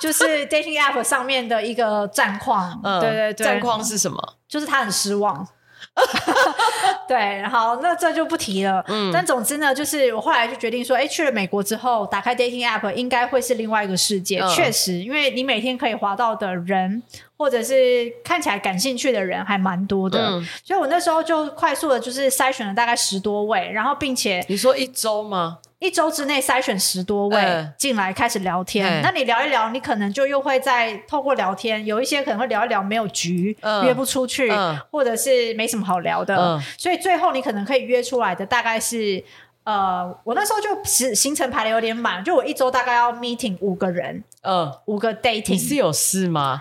[0.00, 2.80] 就是 dating app 上面的一个战况。
[2.82, 4.34] 嗯，对对对，战况是什么？
[4.48, 5.46] 就是他很失望。
[7.08, 8.82] 对，好，那这就不提了。
[8.86, 14.38] 嗯，但总之呢，就是我后来就决定说，哎，去了美国之后，打开 dating app 应该会是另外一个世界。
[14.40, 17.02] 嗯、确实，因为你每天可以滑到的人，
[17.40, 20.18] 或者是看起来感兴趣的人，还蛮多的。
[20.22, 25.56] 嗯、所以我那时候就快速的，就是筛选了大概十多位，然后并且你说一周吗？
[25.78, 39.24] 一周之内筛选十多位进来开始聊天，呃、那你聊一聊，你可能就又会再透过聊天，有一些可能会聊一聊没有局，呃、约不出去，呃、或者是没什么好聊的，呃、所以最后你可能可以约出来的大概是，
[39.64, 45.52] 呃，我那时候就行行程排的有点满，就我一周大概要 meeting 五个人，呃，五个 dating。
[45.52, 46.60] 你是有事吗？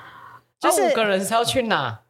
[0.60, 2.02] 就是、啊、五个人是要去哪？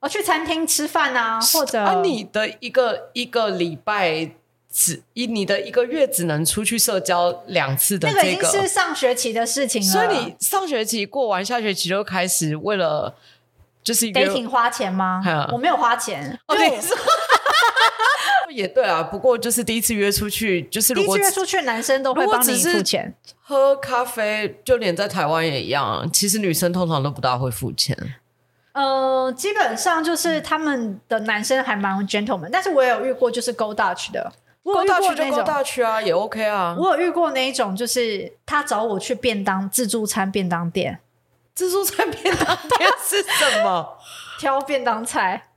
[0.00, 4.32] 哦，去餐厅吃饭啊，或者啊，你的一个一个礼拜。
[4.74, 9.92] 只一你的一个月只能出去社交两次的这个，那个已经是上学期的事情了。
[9.92, 13.14] 所以你上学期过完，下学期就开始为了
[13.84, 15.22] 就是得挺花钱吗？
[15.26, 16.38] 嗯、我没有花钱。
[16.46, 16.80] 哦，对，
[18.50, 19.02] 也对啊。
[19.02, 23.14] 不过就是第一次约出去，就是如果第一次约出去，男生都会帮你付钱。
[23.40, 26.08] 喝咖啡，就连在台湾也一样。
[26.12, 27.96] 其实女生通常都不大会付钱。
[28.72, 34.32] 呃，基本上就是他们的男生还蛮 gentleman，但是我也有遇过就是 go Dutch 的。
[34.62, 36.76] 过大去就过大区啊，也 OK 啊。
[36.78, 41.00] 我有遇过那一种，就是他找我去便当自助餐便当店，
[41.52, 43.98] 自助餐便当店是什么？
[44.38, 45.48] 挑便当菜，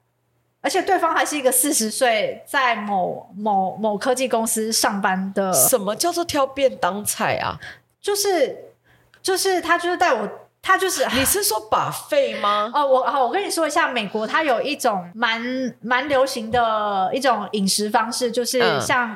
[0.66, 5.54] 而且对方还是一个四十岁在某某某科技公司上班的。
[5.54, 7.58] 什么叫做挑便当菜啊？
[8.02, 8.74] 就是
[9.22, 10.28] 就是他就是带我。
[10.68, 12.72] 他就是，你是说 buffet 吗？
[12.74, 15.40] 哦，我好，我跟你说一下，美国它有一种蛮
[15.80, 19.16] 蛮流行的一种饮食方式，就是像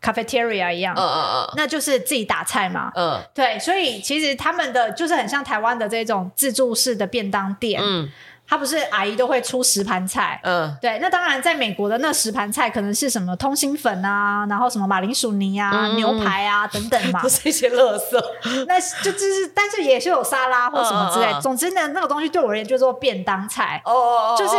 [0.00, 8.10] cafeteria 一样，嗯嗯嗯，那就是自己打菜嘛，嗯，对，所以其实他们的就是很像台湾的这种自助式的便当店，嗯。
[8.52, 24.54] 他不是阿姨都会出十盘菜，嗯，对，那当然在美国的那十盘菜可能是什么通心粉啊，然后什么马铃薯泥啊、嗯、牛排啊等等嘛， 都是一些垃圾，那就就是，但是也是有沙拉或什么之类，嗯嗯、总之呢，那个东西对我而言就做便当菜，哦，哦，哦，就是。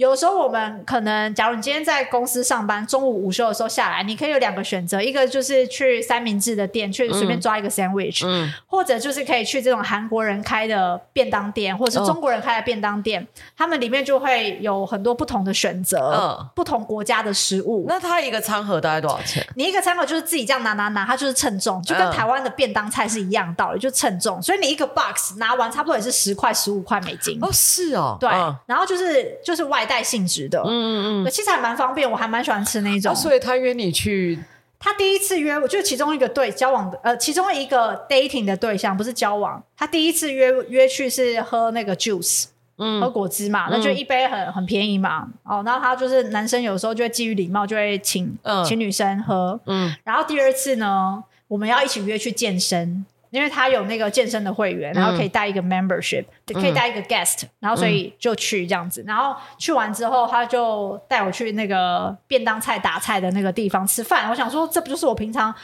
[0.00, 17.84] 有时候我们可能，假如你今天在公司上班，中午午休的时候下来，你可以有两个选择，一个就是去三明治的店去随便抓一个 sandwich，嗯嗯、或者就是可以去这种韩国人开的便当店，或者是中国人开的便当店，哦、他们里面就会有很多不同的选择，嗯、不同国家的食物。
[17.86, 19.46] 那它一个餐盒大概多少钱？
[19.54, 24.40] 你一个餐盒就是自己这样拿拿拿，它就是称重，就跟台湾的便当菜是一样道理，就称重。
[24.40, 27.38] 所以你一个 box 拿完差不多也是十块十五块美金。
[27.42, 29.86] 哦，是哦，对，嗯、然后就是就是外。
[29.90, 33.10] 带性质的，嗯嗯嗯，其实还蛮方便，我还蛮喜欢吃那种。
[33.10, 34.38] 啊、所以他约你去，
[34.78, 42.44] 他第一次约我，就其中一个对交往的，呃，其中一个 dating 的对象不是交往，他第一次约约去是喝那个 juice，
[42.78, 53.04] 嗯，喝果汁嘛，那就一杯很很便宜嘛，哦，然后他就是男生有时候就会基于礼貌就会请、呃、请女生喝，嗯，然后第二次呢，我们要一起约去健身。
[53.30, 59.04] 因为他有那个健身的会员，然后可以带一个 membership，、嗯、可以带一个 guest，、嗯、然后所以就去这样子。
[59.06, 64.28] 然后去完之后，他就带我去那个便当菜打菜的那个地方吃饭。
[64.28, 65.54] 我想说，这不就是我平常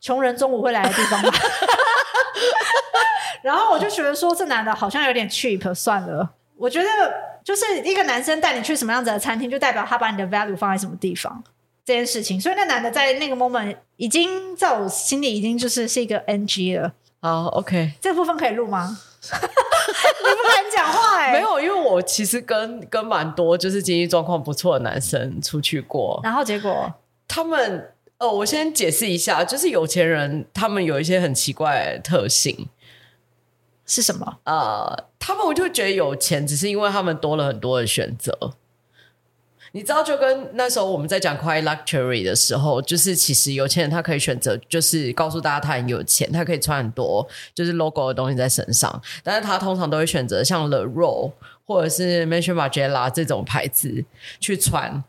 [0.00, 1.32] 穷人中午会来的地方吗？
[3.42, 6.30] 然后我就觉得说，这男的好像有点 cheap，算了。
[6.56, 6.88] 我觉得
[7.44, 11.42] 就是一个男生带你去什么样子的餐厅，就代表他把你的 value 放在什么地方
[11.84, 12.40] 这件事情。
[12.40, 16.92] 所以那男的在那个 moment 已经在我心里已经就是是一个 NG 了。
[17.24, 18.98] 好，OK，这个部分可以录吗？
[19.24, 21.32] 你不敢讲话哎、欸？
[21.32, 26.92] 没有，因为我其实跟跟蛮多就是经济状况不错的男生出去过，然后结果
[27.26, 32.68] 他们哦，我先解释一下，就是有钱人他们有一些很奇怪的特性。
[33.86, 34.40] 是什么？
[34.44, 38.52] 呃，他们我就觉得有钱，只是因为他们多了很多的选择。
[39.74, 51.32] 你知道，就跟那时候我们在讲 quiet luxury 的时候，就是其实有钱人他可以选择，就是告诉大家他很有钱，他可以穿很多就是 logo 的东西在身上，但是他通常都会选择像 Le Row
[51.66, 54.04] 或者是 Maison Margiela 这种牌子
[54.38, 55.02] 去穿，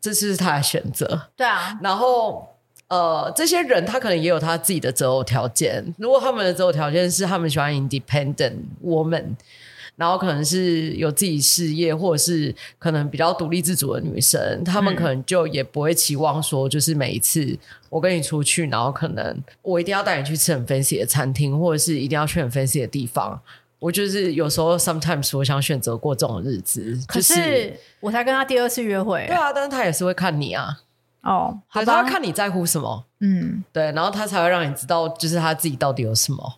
[0.00, 1.28] 这是他的选择。
[1.36, 2.48] 对啊，然后。
[2.90, 5.94] 呃，这些人他可能也有他自己的择偶条件。
[5.96, 9.26] 如果他们的择偶条件是他们喜欢 independent woman，
[10.00, 17.58] 然后可能是有自己事业，或者是可能比较独立自主的女生，她们可能就也不会期望说，就是每一次
[17.90, 23.38] 我跟你出去，然后可能我一定要带你去吃很 fancy 的餐厅，或者是一定要去很 fancy 的地方。
[23.78, 30.80] 我就是有时候 sometimes 我想选择过这种日子，可是、就是、我才跟他第二次约会，对啊，但是他也是会看你啊。
[31.22, 36.54] 哦，好，他要看你在乎什么，嗯，对，然后他才会让你知道，就是他自己到底有什么。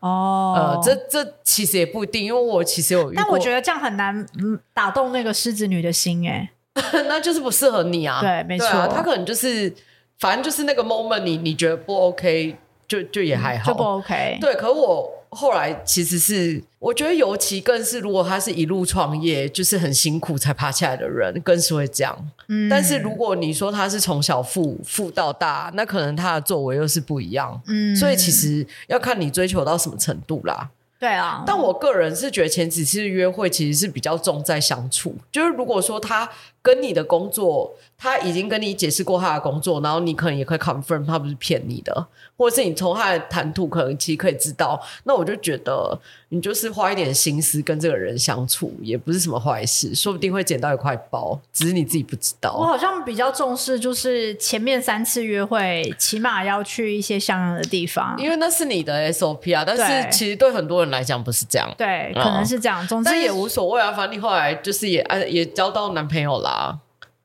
[0.00, 4.26] 哦，呃，这这其实也不一定，因为我其实有遇过，但我觉得这样很难
[4.74, 6.50] 打动那个狮子女的心，哎，
[7.08, 8.20] 那就是不适合你啊。
[8.20, 9.74] 对，没错，啊，他可能就是，
[10.18, 12.56] 反正就是那个 moment，你你觉得不 OK，
[12.88, 14.38] 就就也还好，就不 OK。
[14.40, 15.19] 对，可我。
[15.30, 22.30] 后来其实是，我觉得尤其更是，如果他是一路创业，就是很辛苦才爬起来的人，更是会这样。
[22.48, 27.60] 嗯，但是如果你说他是从小富富到大，那可能他的作为又是不一样。
[27.66, 30.70] 嗯，所以其实要看你追求到什么程度啦。
[30.98, 36.28] 对啊，但我个人是觉得前几次约会其实是比较重在相处，就是如果说他
[36.62, 42.06] 跟你的工作，他已经跟你解释过他的工作，然后你可能也可以 confirm 他不是骗你的。
[42.36, 45.98] 或者是你从他的谈吐，可能其实可以知道，那我就觉得
[46.30, 52.56] 你就是花一点心思跟这个人相处，也不是什么坏事，说不定会捡到一块包，只是你自己不知道。
[52.58, 59.62] 我好像比较重视，就是前面三次约会，起码要去一些像样的地方，因为那是你的 SOP 啊。
[59.62, 62.86] 但是其实对很多人来讲不是这样，对，可能是这样。
[62.88, 66.78] 总之也无所谓啊，反正你后来就是也也交到男朋友啦。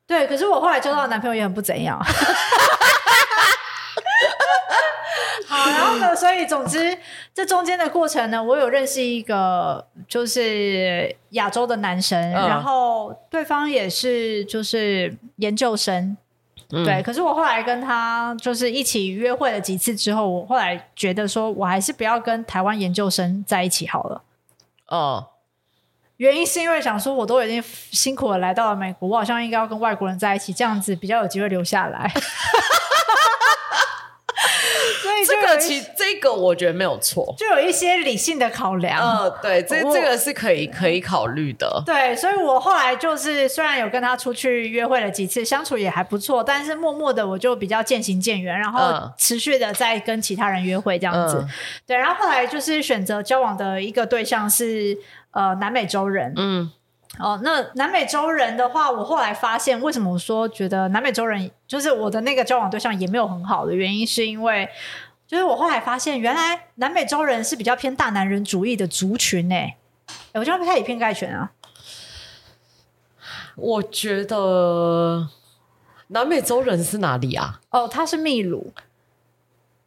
[0.08, 2.00] 对，可是我后来交到的男朋友也很不怎样。
[5.48, 6.16] 好，然后呢？
[6.16, 6.98] 所以总之，
[7.34, 16.16] 这中间的过程呢，我有认识一个就是亚洲的男生，嗯、然后对方也是就是研究生，
[16.72, 17.02] 嗯、对。
[17.04, 24.22] 可是我后来跟他就是一起约会了几次之后，我后来觉得说我还是不要跟台湾研究生在一起好了。
[24.88, 25.28] 哦，
[26.18, 32.12] 原因是因为想说我都已经辛苦的来到了美国，我好像应该要跟外国人在一起，这样子比较有机会留下来。
[35.28, 39.02] 这个其实这个我觉得没有错，就有一些理性的考量。
[39.02, 41.82] 呃，对，这这个是可以可以考虑的。
[41.84, 51.38] 对，所以我后来就是虽然有跟他出去约会了几次，相处也还不错，但是默默的我就比较渐行渐远，然后持续的在跟其他人约会这样子。
[51.40, 51.50] 嗯、
[51.88, 54.96] 对，然后后来就是选择交往的一个对象是
[55.36, 56.34] 呃南美洲人。
[56.36, 56.72] 嗯。
[57.20, 64.68] 哦，那南美洲人的话，我后来发现，为什么我说觉得南美洲人就是我的那个交往对象也没有很好的原因，是因为。
[65.28, 69.76] 就是我后来发现，原来南美洲人是比较偏大男人主义的族群诶。
[70.34, 71.52] 我觉得他以偏概全啊。
[73.56, 75.28] 我觉得
[76.10, 77.60] 南美洲人是哪里啊？
[77.72, 78.72] 哦，他是秘鲁，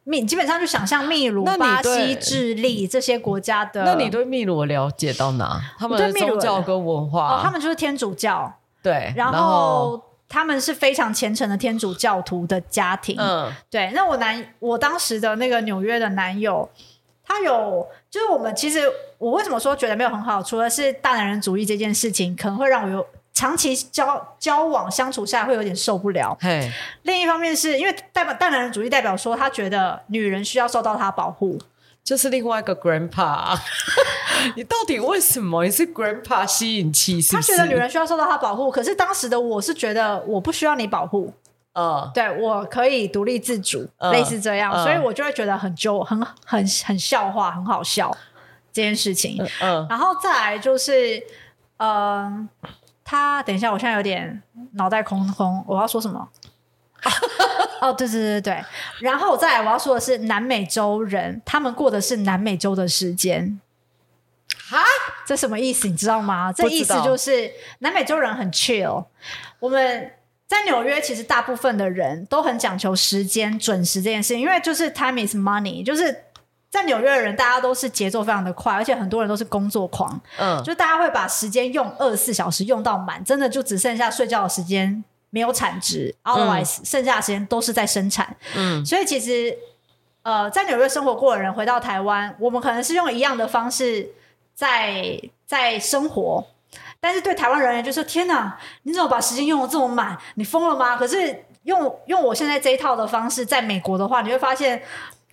[0.09, 3.85] 秘基本上就想象秘鲁、巴西、智利这些国家的。
[3.85, 5.61] 那你对秘鲁了解到哪？
[5.77, 7.35] 他们的宗教跟文化？
[7.35, 8.51] 哦，他们就是天主教。
[8.81, 9.33] 对，然后。
[9.33, 13.89] 然后他们是非常虔诚的天主教徒的家庭，嗯，对。
[13.95, 16.69] 那我男，我当时的那个纽约的男友，
[17.25, 18.81] 他有，就是我们其实
[19.17, 26.37] 我为什么说觉得没有很好，除了是大男人主义这件事情，可能会让我有长期交交往相处下来会有点受不了。
[27.03, 31.59] 另一方面是因为代表大男人主义代表说他觉得女人需要受到他保护。
[32.01, 33.55] 这是另外一个 grandpa，
[34.55, 37.21] 你到底为什么你是 grandpa 吸引器？
[37.21, 37.35] 是是？
[37.35, 41.31] 他觉得女人需要受到他保护，可是当时的我是觉得我不需要你保护，
[41.73, 48.09] 嗯，对，我可以独立自主，嗯、类似这样，嗯、所以我就会觉得很揪，很很很笑话，很好笑
[48.73, 49.37] 这件事情。
[49.61, 51.21] 嗯，然后再来就是，
[51.77, 52.69] 嗯、呃，
[53.09, 54.39] 他等一下，我现在有点
[54.73, 56.29] 脑袋空空，我要说什么？
[57.81, 58.63] 哦，对对对对，
[58.99, 63.59] 然后再来我要说的是，南美洲人他们过的是南美洲的时间。
[64.69, 64.83] 哈，
[65.25, 65.87] 这什么意思？
[65.87, 66.53] 你知道吗？
[66.53, 69.05] 这意思就是南美洲人很 chill。
[69.57, 70.11] 我们
[70.45, 76.25] 在纽约，其实大部分的人都很讲求时间准时这件事情，因为就是 time is money，就是
[76.69, 80.19] 在纽约的人，大家都是节奏非常的快，而且很多人都是工作狂。
[80.37, 88.35] 嗯，就大家会把时间用二十四小时用到满，真的就只剩下睡觉的时间没有产值，otherwise、嗯、剩下的时间都是在生产。
[88.55, 89.57] 嗯，所以其实
[90.23, 94.13] 呃，在纽约生活过的人回到台湾，我们可能是用一样的方式。
[94.59, 96.45] 在在生活，
[96.99, 100.17] 但是对台湾人员就是天哪，你怎么把时间用的这么满？
[100.33, 100.97] 你疯了吗？
[100.97, 104.83] 可是用用我现在这一套的方式，在美国的话，你会发现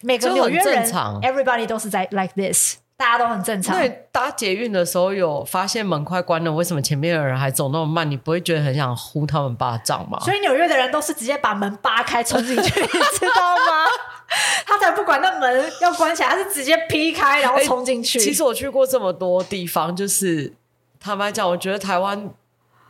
[0.02, 0.84] 每个纽约人
[1.22, 3.76] ，everybody 都是在 like this，大家都很正常。
[3.76, 8.10] 对，搭捷运的时候有发现门快关了，为什么前面的人还走那么慢？
[8.10, 10.18] 你不会觉得很想呼他们巴掌吗？
[10.20, 13.86] 所以纽约的人都是直接把门扒开冲进去，你知道吗？
[14.66, 18.24] 他才不管那门要关起来，他是直接劈开然后冲进去，欸。
[18.24, 20.52] 其实我去过这么多地方，就是
[20.98, 22.30] 坦白讲，我觉得台湾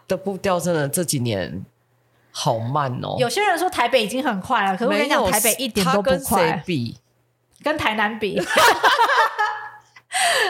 [0.08, 1.64] 的步调真的这几年
[2.38, 3.16] 好慢哦。
[3.18, 6.18] 有些人说台北已经很快了，可是我跟你讲，台北一点都不快。
[6.18, 6.98] 跟谁比？
[7.62, 8.38] 跟台南比。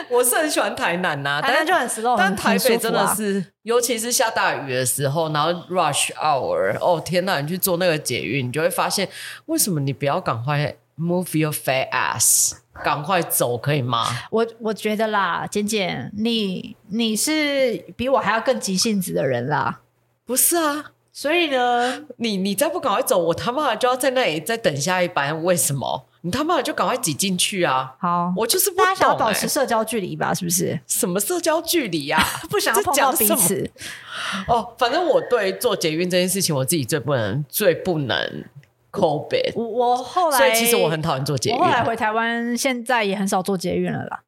[0.09, 9.07] 我是很喜欢台南呐，台南就很 slow，但台北真的是，尤其是下大雨的时候，然后 rush hour，哦天呐，你去坐那个捷运，你就会发现，
[9.45, 14.05] 为什么你不要赶快 move your fat ass，赶快走可以吗？
[14.31, 19.81] 我我觉得啦，简简，你你是比我还要更急性子的人啦，
[20.25, 20.91] 不是啊？
[21.19, 26.05] 所以呢，你你再不赶快走，我他妈就要在那里再等下一班，为什么？
[26.21, 27.95] 你他妈就赶快挤进去啊！
[27.99, 30.31] 好，我就是不、欸、大家想要保持社交距离吧？
[30.31, 30.79] 是不是？
[30.85, 32.23] 什么社交距离呀、啊？
[32.51, 33.67] 不想要碰到彼此。
[34.47, 38.43] 哦，反正我对做捷运这件事情，我自己最不能、最不能
[38.91, 39.53] COVID。
[39.55, 41.57] 我我后来，所以其实我很讨厌做捷运。
[41.57, 44.19] 我后来回台湾，现在也很少做捷运了啦。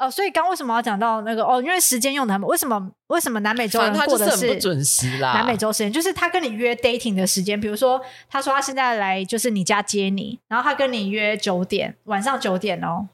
[0.00, 1.60] 哦，所以刚为什么要讲到那个哦？
[1.60, 5.34] 因为时间用的很，为什么为什么南美洲人过的是不准时啦？
[5.34, 13.08] 南美洲时间就是他跟你约 dating 的时间，比如说他说他现在来就是你家接你，然后他跟你约九点，晚上九点哦，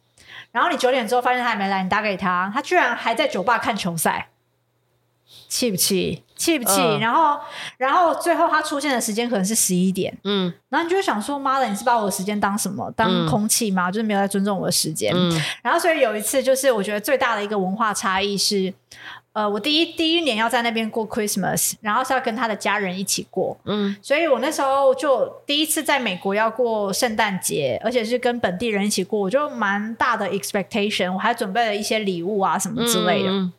[0.52, 4.28] 然后你九点之后发现他还没来，你打给他，他居然还在酒吧看球赛。
[5.48, 6.22] 气不气？
[6.36, 6.80] 气不气？
[6.80, 7.38] 嗯、然后，
[7.78, 10.14] 然后最后他出现的时间可能是十一点。
[10.24, 12.90] 嗯，然后你就会想说：“妈的，你是把我的时间当什么？
[12.94, 13.88] 当空气吗？
[13.88, 15.12] 嗯、就是没有在尊重我的时间。
[15.14, 18.70] 嗯”然后，所以有一次，就是我觉得最大的一个文化差异是，
[19.32, 23.56] 呃，我第一第一年要在那边过 Christmas，然后是要跟他的家人一起过。
[23.64, 33.30] 嗯，所以我那时候就第一次在美国要过圣诞节，而且是跟本地人一起过，我就蛮大的 expectation，我还准备了一些礼物啊什么之类的。
[33.30, 33.50] 嗯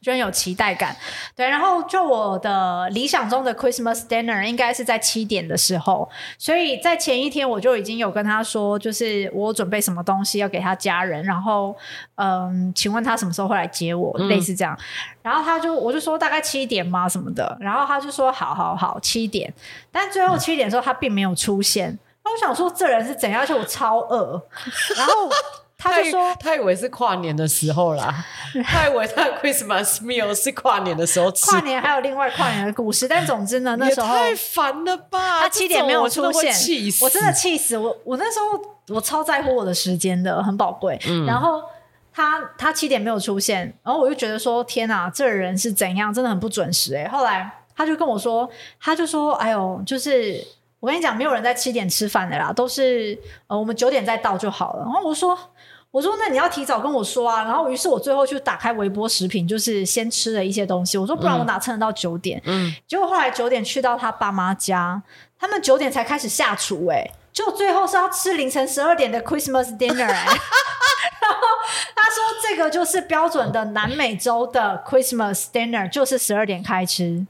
[0.00, 0.96] 就很有期待感，
[1.36, 1.46] 对。
[1.46, 11.76] 然后就我的理想中的 Christmas dinner 应该是在七点的时候，所以在前一天我就已经有跟他说，就是我准备什么东西要给他家人，然后
[12.14, 14.78] 嗯，请问他什么时候会来接我，嗯、类似这样。
[15.22, 19.52] 然后他就我就说大概七点嘛什么的，然后他就说好好好七点，
[19.92, 21.98] 但最后七点的时候他并没有出现。
[22.24, 23.40] 那、嗯、我想说这人是怎样？
[23.40, 24.42] 而且我超饿，
[24.96, 25.12] 然后。
[25.82, 28.14] 他就说他，他以为是跨年的时候啦，
[28.62, 31.46] 他以为他的 Christmas meal 是跨年的时候吃。
[31.46, 35.40] 跨年还有另外跨年的故事，但总之呢，那时候太烦了吧？
[35.40, 36.52] 他七点没有出现，
[37.00, 37.96] 我真的气死我！
[38.04, 41.00] 我那时候我超在乎我的时间的，很宝贵。
[41.08, 41.62] 嗯、然后
[42.12, 46.12] 他他七点没有出现，然后我就觉得说天哪，这人是怎样？
[46.12, 47.08] 真的很不准时哎、欸。
[47.08, 48.46] 后来他就跟我说，
[48.78, 50.46] 他就说，哎呦，就是
[50.78, 54.82] 我跟你讲，没有人在七点吃饭的啦，都是呃我们九点再到就好了。
[54.82, 55.38] 然后我说。
[55.90, 60.96] 我说：“那你要提早跟我说啊。”然后，于是我最后就打开微波食品，就是先吃了一些东西。
[60.96, 65.02] 我说：“不然我哪撑得到九点？”嗯，结果后来九点去到他爸妈家，
[65.38, 70.06] 他们九点才开始下厨、欸，哎，就最后是要吃凌晨十二点的 Christmas dinner、欸。
[71.22, 71.46] 然后
[71.96, 77.26] 他说：“这个就是标准的南美洲的 Christmas dinner，就是十二点开吃。”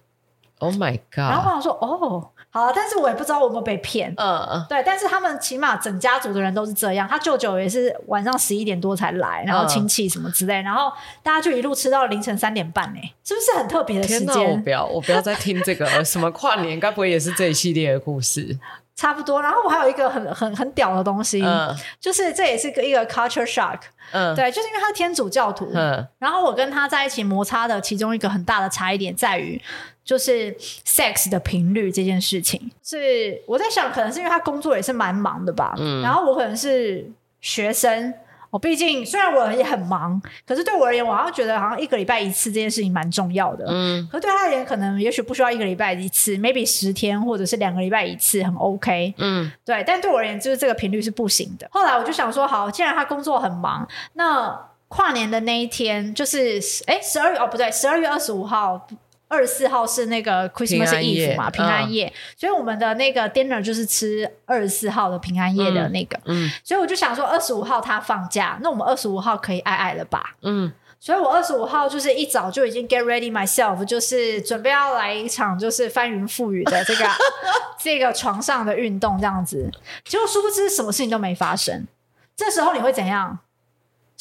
[0.61, 1.19] Oh my god！
[1.19, 4.13] 然后我想说：“哦。”好，但是我也不知道我有没有被骗。
[4.17, 7.07] 嗯嗯，对，但是他们起码整家族的人都是这样。
[7.09, 10.93] 他舅舅也是晚上十一点多才来，然后亲戚什么之类，然后
[11.23, 14.27] 大家就一路吃到凌晨三点半，呢，是不是很特别的时间？
[14.27, 18.59] 天，我不要，我不要再听这个什么跨年，该不会也是这一系列的故事？
[19.01, 19.41] 差不多。
[19.41, 23.79] 然后我还有一个很很很屌的东西，嗯、就是这也是个一个 culture shock。
[24.13, 25.71] 嗯，对，就是因为他是天主教徒。
[25.75, 29.59] 嗯，然后我跟他在一起摩擦的其中一个很大的差异点在于。
[30.03, 30.53] 就是
[30.85, 35.73] sex 的频率这件事情，是我在想，可能是因为他工作也是蛮忙的吧。
[35.79, 37.09] 嗯，然后我可能是
[37.41, 38.13] 学生，
[38.51, 43.65] 我毕竟虽然我也很忙，可是对我而言，我好像觉得好像一个礼拜一次这件事情蛮重要的。
[43.69, 49.15] 嗯，可是对他而言，可能也许不需要一个礼拜一次，maybe 十天或者是两个礼拜一次很 OK。
[49.19, 51.69] 嗯，对，但对我而言，就是这个频率是不行的。
[51.71, 58.87] 后来我就想说，好，既然他工作很忙，那跨年的那一天就是哎十二月哦不对，十二月二十五号。
[59.31, 77.05] 二十四号是那个 Christmas Eve 嘛，平安夜，嗯、所以我们的那个 dinner 就是吃二十四号的平安夜的那个，嗯，嗯，所以我就想说二十五号他放假，那我们二十五号可以爱爱了吧，嗯，所以我二十五号就是一早就已经 get ready myself，就是准备要来一场就是翻云覆雨的这个
[77.81, 79.71] 这个床上的运动这样子，
[80.05, 81.87] 结果殊不知什么事情都没发生，
[82.35, 83.39] 这时候你会怎样？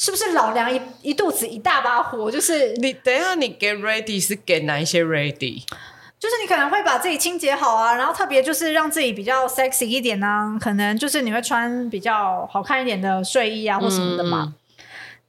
[0.00, 2.30] 是不是老娘一一肚子一大把火？
[2.30, 5.62] 就是你等一下，你 get ready 是给哪一些 ready？
[6.18, 10.56] 就是你可能会把自己清洁好啊，然后特别就是让自己比较 sexy 一点呢、啊。
[10.58, 14.46] 可能就是你会穿比较好看一点的睡衣啊，或什么的嘛。
[14.46, 14.54] 嗯、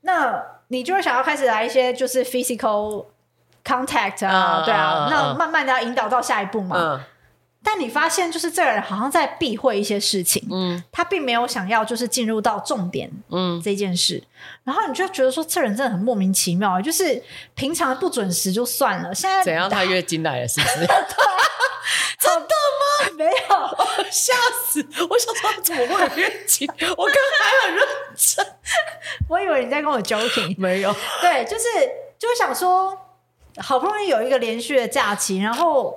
[0.04, 3.08] 那你就会想要开始来一些就是 physical
[3.66, 7.06] contact 啊，uh, 对啊，uh, uh, 那慢慢的要引导到下一步嘛。
[7.62, 14.22] Uh, 但你发现，就是这个人好像在避讳一些事情，嗯，他并没有想要就是进入到重点，嗯，这件事，
[14.64, 19.70] 然后你就觉得说，这人真的很莫名其妙，就是平常不准时就算了，现在怎样？
[19.70, 20.88] 他月经来了是不是？
[22.20, 23.16] 真的吗？
[23.18, 24.34] 没有，吓
[24.66, 24.86] 死！
[25.10, 26.68] 我想说怎么会有月经？
[26.68, 27.86] 我刚刚还很认
[28.16, 28.46] 真，
[29.30, 31.64] 我以为你在跟我 joking，没有，对，就是
[32.20, 32.98] 就是想说，
[33.58, 35.96] 好不容易有一个连续的假期，然后。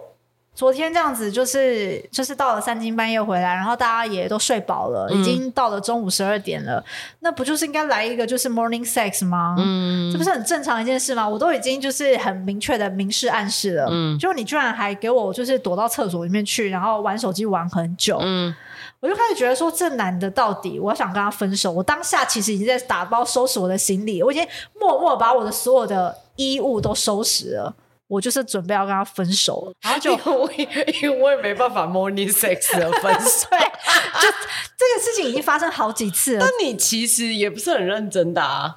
[0.55, 6.83] 昨天这样子，就是就是到了三更半夜回来，然后大家也都睡饱了，嗯、已经到了中午十二点了，
[7.21, 9.57] 那不就是应该来一个就是 morning sex 吗？
[9.59, 11.29] 嗯，这不是很正常一件事吗？
[11.29, 18.55] 我都已经就是很明确的明示暗示了，嗯，就你居然还给我就是躲到厕所里面去，然后玩手机玩很久，嗯，
[19.01, 21.73] 我就开始觉得说，这男的到底，我想跟他分手。
[21.73, 24.47] 我当下其实已经在打包收拾我的行李，我已经
[24.81, 27.75] 默默把我的所有的衣物都收拾了。
[28.07, 30.13] 我就是准备要跟他分手，然后就
[30.57, 34.29] 因为因为没办法 morning sex 的分手， 对，就
[34.77, 36.41] 这个事情已经发生好几次了。
[36.41, 38.77] 但你其实也不是很认真的啊，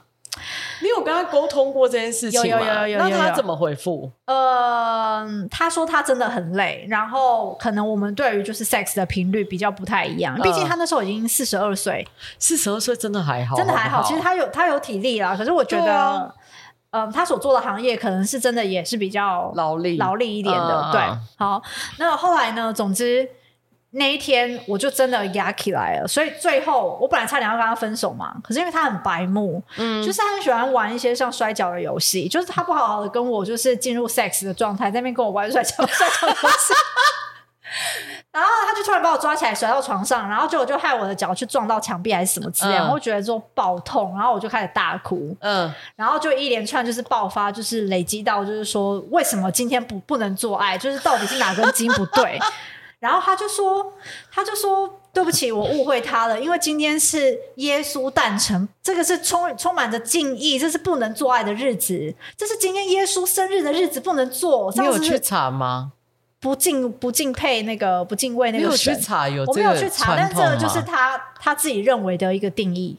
[0.82, 2.48] 你有跟他沟通过这件事情吗？
[2.48, 3.18] 有有有有，有，有，有。
[3.18, 4.10] 那他怎么回复？
[4.26, 10.40] 呃，他说他真的很累，然后可能我们对于就是 sex 的频率比较不太一样。
[10.42, 12.08] 毕竟他那时候已经四十二岁，
[12.40, 14.02] 四十二岁真的还好，真的还好。
[14.04, 16.34] 其实他有他有体力啦，可是我觉得。
[16.92, 21.02] 嗯，他所做的行业可能是真的也是比较劳力劳力一点的，嗯、对。
[21.38, 21.62] 好，
[22.00, 22.72] 那后来呢？
[22.74, 23.28] 总之
[23.92, 36.74] 那一天我就真的压起来了，所以最后我本来差点要跟他分手嘛，可是因为他很白目，嗯，就是他很喜欢玩一些像摔跤的游戏，就是他不好好的跟我就是进入 sex 的状态，在那边跟我玩 摔跤摔跤游戏。
[38.40, 52.40] 然后他就突然把我抓起来甩到床上，然后结果就害我的脚去撞到墙壁还是什么之类，我觉得说爆痛，然后我就开始大哭，嗯，然后就一连串就是爆发，就是累积到就是说为什么今天不不能做爱，就是到底是哪根筋不对？
[53.00, 53.94] 然后他就说，
[54.32, 64.72] 他就说对不起，我误会他了，因为今天是耶稣诞辰，这个是充充满着敬意，这是不能做爱的日子，这是今天耶稣生日的日子，不能做。
[64.76, 65.92] 你有去查吗？
[66.40, 72.98] 不敬不敬佩那个不敬畏那个神，没有去查有，我没有去查，但这个就是他他自己认为的一个定义。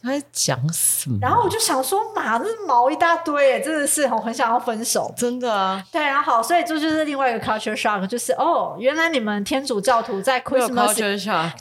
[0.00, 1.18] 他在讲什么？
[1.20, 5.84] 然后我就想说，妈，这是毛一大堆，真的是我很想要分手，真的啊。
[5.90, 10.94] 对，然后好，所以这就是另外一个 culture shock，就是哦，原来你们天主教徒在 Christmas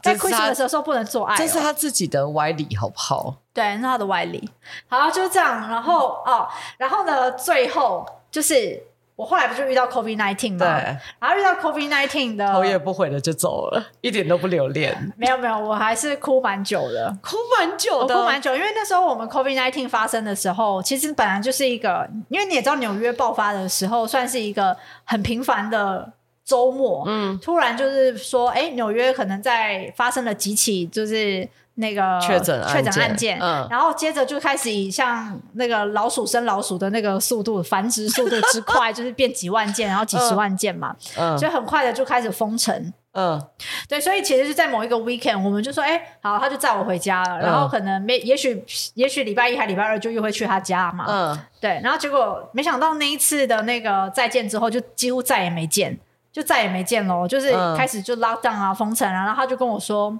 [0.03, 3.37] 在 Christmas 的时候不能做爱，哦，这是他自己的歪理，好不好？
[3.51, 4.47] 对，那是他的歪理。
[4.87, 5.67] 好，就是这样。
[5.67, 6.47] 然后哦，
[6.77, 8.83] 然后呢，最后就是。
[9.17, 10.59] 我后来不就遇到 COVID nineteen 吗？
[10.59, 14.95] 对，然后遇到 COVID nineteen 的，头也不回的就走了，一点都不留恋。
[15.17, 26.13] 没有没有，我还是哭蛮久的，哭蛮久的，我哭蛮久，因为那时候我们 COVID nineteen 发生的时候，其实本来就是一个，因为你也知道纽约爆发的时候，算是一个很平凡的
[26.45, 31.49] 周末，嗯，突然就是说，哎，纽约可能在发生了几起，就是。
[31.79, 43.39] 那个确诊确诊案件，嗯，然后接着就开始以像那个老鼠生老鼠的那个速度繁殖速度之快，就是变几万件，然后几十万件嘛，嗯，所以很快的就开始封城，嗯，
[43.87, 48.65] 对，所以其实是在某一个 weekend，我们就说，哎，好，他就载我回家了，然后可能没，也许
[48.95, 55.95] 也许礼拜一还礼拜二就又会去他家嘛，嗯，对，然后结果没想到那一次的那个再见之后，就几乎再也没见，
[56.31, 60.17] 就再也没见喽，就是开始就 lock down 啊，封城啊，然后他就跟我说。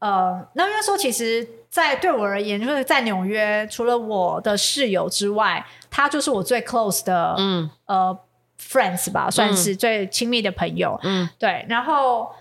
[0.00, 8.18] 呃，那因为说，其实，在对我而言，就是在纽约，除了我的室友之外，他就是我最 close 的，嗯，呃
[8.60, 11.64] ，friends 吧，算是最亲密的朋友，嗯，对。
[11.68, 12.32] 然后，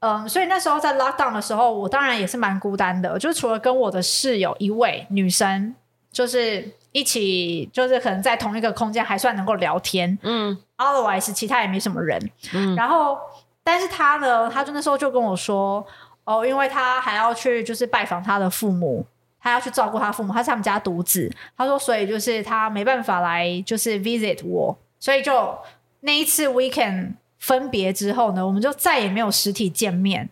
[0.00, 5.74] 嗯，所以那时候在 lockdown 的时候，我当然也是蛮孤单的，就是除了跟我的室友一位女生，
[6.12, 13.18] 就是一起，就是可能在同一个空间还算能够聊天，嗯，otherwise 其他也没什么人，嗯，然后
[13.64, 15.84] 但是他呢，他就那时候就跟我说，
[16.26, 19.06] 哦，因为他还要去就是拜访他的父母。
[19.38, 21.32] 他要去照顾他父母，他是他们家独子。
[21.56, 24.76] 他说，所以就是他没办法来，就是 visit 我。
[24.98, 25.56] 所以就
[26.00, 30.28] 那一次 weekend 分别之后呢，我们就再也没有实体见面。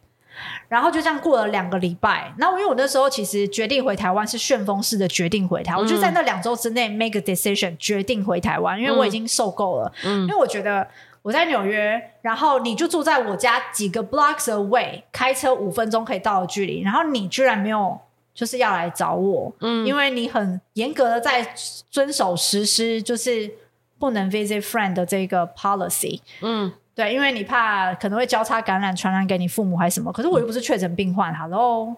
[0.66, 2.34] 然后就这样过了两个礼拜。
[2.38, 9.92] 那因为我那时候其实决定回台湾是旋风式的决定回台我就在那两周之内 make a decision 决定回台湾，因为我已经受够了。
[10.02, 10.84] 嗯，因为我觉得
[11.24, 17.98] 我在纽约，然后你就住在我家几个 blocks away，开车五分钟可以到的距离，然后你居然没有。
[18.34, 21.54] 就是要来找我，嗯，因为你很严格的在
[21.88, 23.48] 遵守实施，就是
[23.96, 31.94] 不能 visit friend 的这个 policy，嗯，对，因为你怕可能会交叉感染，传染给你父母还是什么，可是我又不是确诊病患，哈喽。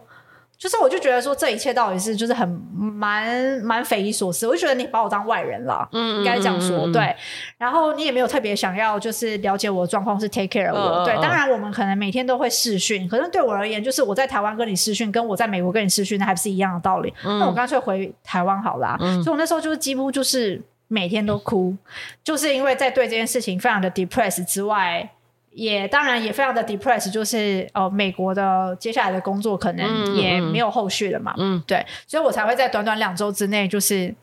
[0.58, 7.14] 就是我就觉得说这一切到底是就是很蛮蛮匪夷所思，我就觉得你把我当外人了，嗯，应该这样说，嗯、对。
[7.58, 11.14] 然后你也没有特别想要就是了解我的状况，是 take care 我，嗯、对。
[11.16, 17.12] 当然我们可能每天都会视讯，可是对我而言，就是我在台湾跟你视讯，跟我在美国跟你视讯，那还不是一样的道理。
[17.24, 18.96] 嗯、那我干脆回台湾好啦。
[19.00, 21.76] 嗯、所以我那时候就是几乎就是每天都哭，
[22.24, 25.10] 就是因为在对这件事情非常的 depressed 之外。
[25.56, 34.14] 也当然也非常的 depressed，就是哦，美国的接下来的工作可能也没有后续了嘛，嗯，对，所以我才会在短短两周之内，就是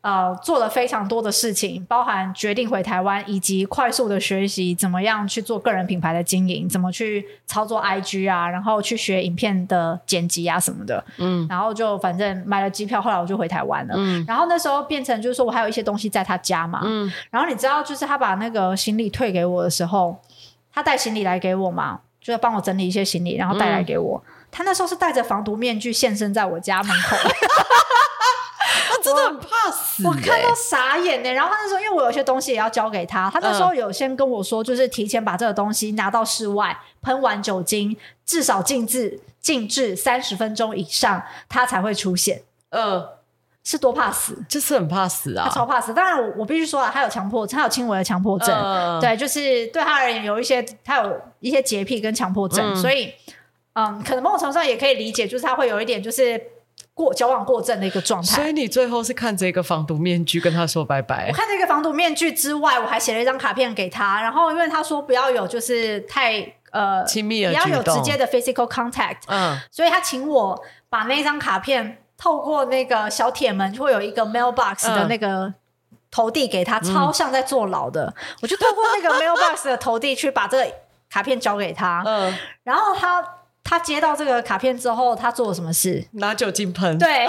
[0.00, 20.18] 呃做了非常多的事情，包含决定回台湾，以及快速的学习怎么样去做个人品牌的经营，怎么去操作 IG 啊，然后去学影片的剪辑啊什么的，嗯，然后就反正买了机票，后来我就回台湾了，嗯，然后那时候变成就是说我还有一些东西在他家嘛，嗯，然后你知道就是他把那个行李退给我的时候。
[20.74, 24.20] 他带行李来给我嘛，就要帮我整理一些行李，然后带来给我。
[24.26, 27.16] 嗯、他那时候是戴着防毒面具现身在我家门口，
[28.88, 31.32] 他真的很怕死、欸，我看到傻眼呢。
[31.32, 37.96] 然后他那时候因为我有些东西也要交给他，他那时候有先跟我说，就是提前把这个东西拿到室外，喷完酒精，
[38.26, 42.42] 至少静置静置三十分钟以上，他才会出现。
[42.70, 43.06] 嗯。
[43.64, 45.46] 是多怕死，就是很怕死啊！
[45.48, 45.94] 他超怕死。
[45.94, 48.54] 当然我，我我必须说了，他有强迫，他有轻微的强迫症。
[48.54, 53.14] 呃、对，就是对他而言，有一些他有一些洁癖跟强迫症，嗯、所以
[53.72, 56.38] 嗯，可能某种程度上也可以理解，就是他会有一点就是
[56.92, 58.36] 过矫枉过正的一个状态。
[58.36, 61.28] 所以你最后是看着一个防毒面具跟他说拜拜。
[61.28, 69.20] 我看这个防毒面具之外，我还写了一张卡片给他，然后因为他说不要有就是太呃亲密的，不要有直接的 physical contact。
[69.28, 71.96] 嗯，所以他请我把那张卡片。
[72.24, 75.52] 透过那个小铁门，就会有一个 mailbox 的那个
[76.10, 78.06] 投递给他，嗯、超像在坐牢的。
[78.06, 80.66] 嗯、我就透过那个 mailbox 的投递去把这个
[81.10, 82.02] 卡片交给他。
[82.06, 83.22] 嗯，然后他
[83.62, 86.08] 他接到这个卡片之后，他做了什么事？
[86.12, 86.98] 拿酒精喷。
[86.98, 87.26] 对，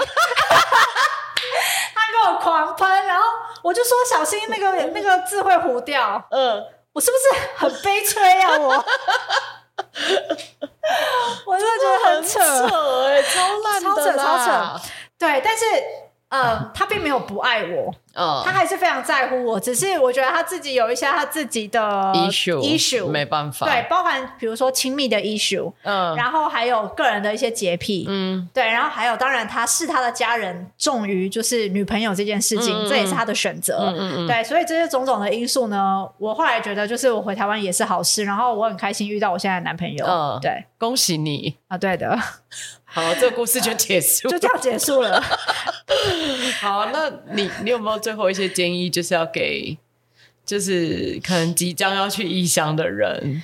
[1.94, 3.26] 他给我狂喷，然后
[3.64, 6.24] 我就说小心那个那个字会糊掉。
[6.30, 7.22] 嗯，我是不是
[7.58, 8.56] 很悲催啊？
[8.56, 8.82] 我。
[11.46, 12.38] 我真的觉得很扯，
[13.06, 14.80] 哎、欸，超烂，超扯，超扯。
[15.18, 15.64] 对，但是，
[16.28, 17.94] 呃， 他并没有不爱我。
[18.16, 21.78] Uh, 他还是非常在乎我，只是我觉得他自己有一些他自己的
[22.14, 23.66] issue issue，没办法。
[23.66, 41.54] 对，包含比如说亲密的 issue，嗯，uh, 然后还有个人的一些洁癖，嗯，对，然后还有当然他是他的家人重于就是女朋友这件事情，嗯、这也是他的选择，嗯对，所以这些种种的因素呢，我后来觉得就是我回台湾也是好事，然后我很开心遇到我现在的男朋友，嗯，uh, 对，恭喜你。
[41.68, 42.18] 啊，对的。
[42.86, 45.22] 好，这个故事就结束， 就这样结束了。
[46.60, 49.78] 好，那你你有没有最后一些建议，就是要给，
[50.44, 53.42] 就是可能即将要去异乡的人？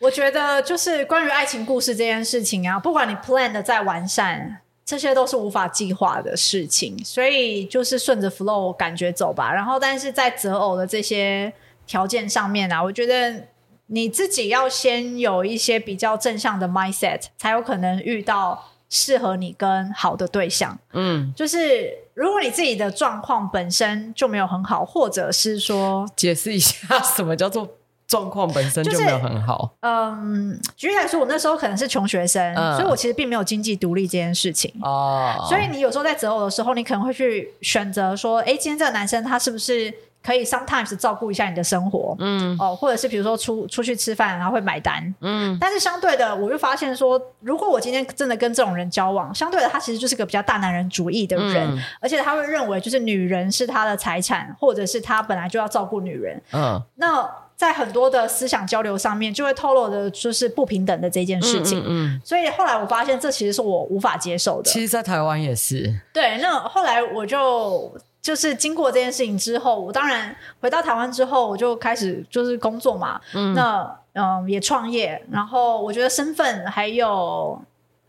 [0.00, 9.52] 我觉得就是关于爱情故事这件事情啊，不管你 plan 的再完善，这些都是无法计划的事情，所以就是顺着 flow 感觉走吧。
[9.52, 11.52] 然后，但是在择偶的这些
[11.86, 13.46] 条件上面啊，我觉得
[13.86, 18.72] 你自己要先有一些比较正向的 mindset，才有可能遇到。
[18.94, 27.68] 适合你跟好的对象，嗯，就是如果你自己的状况本身就没有很好，或者是说，解释一下什么叫做
[28.06, 29.74] 状况本身就没有很好。
[29.82, 35.44] 就是、嗯，举例来说，我那时候可能是穷学生，嗯、所以我其实并没有经济独立这件事情哦。
[35.48, 39.92] 所以你有时候在择偶的时候，你可能会去选择说，哎，今天这个男生他是不是？
[40.24, 61.78] 可以 sometimes 照顾一下你的生活，嗯，哦，或者是比如说出出去吃饭，然后会买单，嗯，但是相对的，我就发现说，如果我今天真的跟这种人交往，相对的，他其实就是个比较大男人主义的人，嗯、而且他会认为就是女人是他的财产，或者是他本来就要照顾女人，嗯，那在很多的思想交流上面，就会透露的就是不平等的这件事情。
[61.80, 64.68] 嗯，嗯，嗯，所以后来我发现，这其实是我无法接受的。
[64.68, 66.00] 其实，在台湾也是。
[66.12, 67.94] 对，那后来我就
[68.24, 73.20] 就是经过这件事情之后，我当然回到台湾之后，我就开始就是工作嘛。
[73.34, 77.60] 嗯，那嗯也创业，然后我觉得身份还有。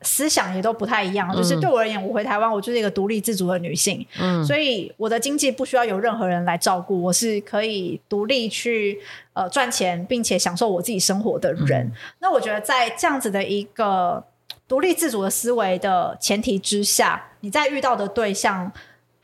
[0.02, 9.02] 思想也都不太一样，就是对我而言，我回台湾，我就是一个独立自主的女性，嗯，所以我的经济不需要有任何人来照顾，我是可以独立去
[9.34, 11.88] 呃赚钱，并且享受我自己生活的人。
[11.88, 11.92] 嗯。
[12.20, 14.24] 那我觉得在这样子的一个
[14.68, 18.72] 独立自主的思维的前提之下，你在遇到的对象，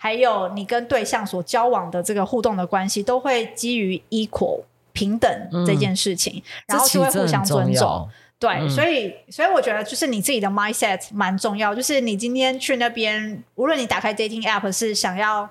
[0.03, 5.29] 还有你跟对象所交往的这个互动的关系，都会基于 equal 平等
[5.63, 8.09] 这件事情，嗯，然后就会互相尊重。
[8.39, 11.75] 对、嗯，所以所以我觉得就是你自己的 mindset 蛮重要。
[11.75, 15.47] 就是你今天去那边，无论你打开 dating app 是想要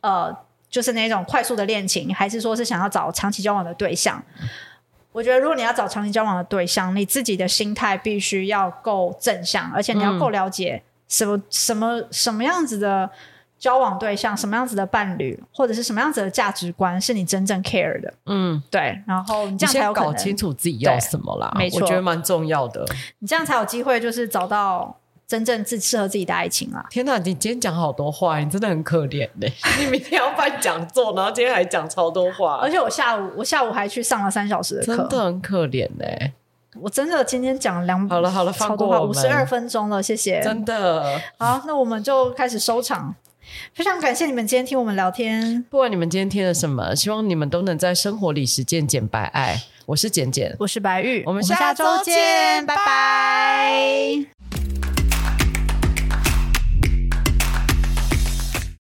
[0.00, 0.34] 呃，
[0.70, 4.24] 就是那种快速的恋情，还是说是想要找长期交往的对象，
[5.12, 13.10] 我觉得如果你要找长期交往的对象，你自己的心态必须要够正向，而且你要够了解什么、嗯、什么什么样子的。
[13.60, 18.12] 交往对象什么样子的伴侣，或者是什么样子的价值观，是你真正 care 的？
[18.24, 18.98] 嗯，对。
[19.06, 21.52] 然后你这样才有搞清楚自己要什么啦。
[21.56, 22.84] 没错，我觉得蛮重要的。
[23.18, 24.96] 你这样才有机会，就是找到
[25.26, 26.86] 真正自适合自己的爱情啦。
[26.88, 29.52] 天哪，你今天讲好多话，你真的很可怜嘞！
[29.78, 36.32] 你明天要办讲座，然后今天还讲超多话，而且我下午我下午还去上了三小时的课，真的很可怜嘞。
[36.80, 40.40] 我真的今天讲两好了好了，超多话，五十二分钟了，谢谢。
[40.40, 43.14] 真的好，那我们就开始收场。
[43.74, 45.64] 非常感谢你们今天听我们聊天。
[45.70, 49.60] 不管你们今天听了什么，希望你们都能在生活里实践简白爱。
[49.86, 52.84] 我是简简，我是白玉，我们下周见，拜拜。
[52.84, 54.39] 拜拜。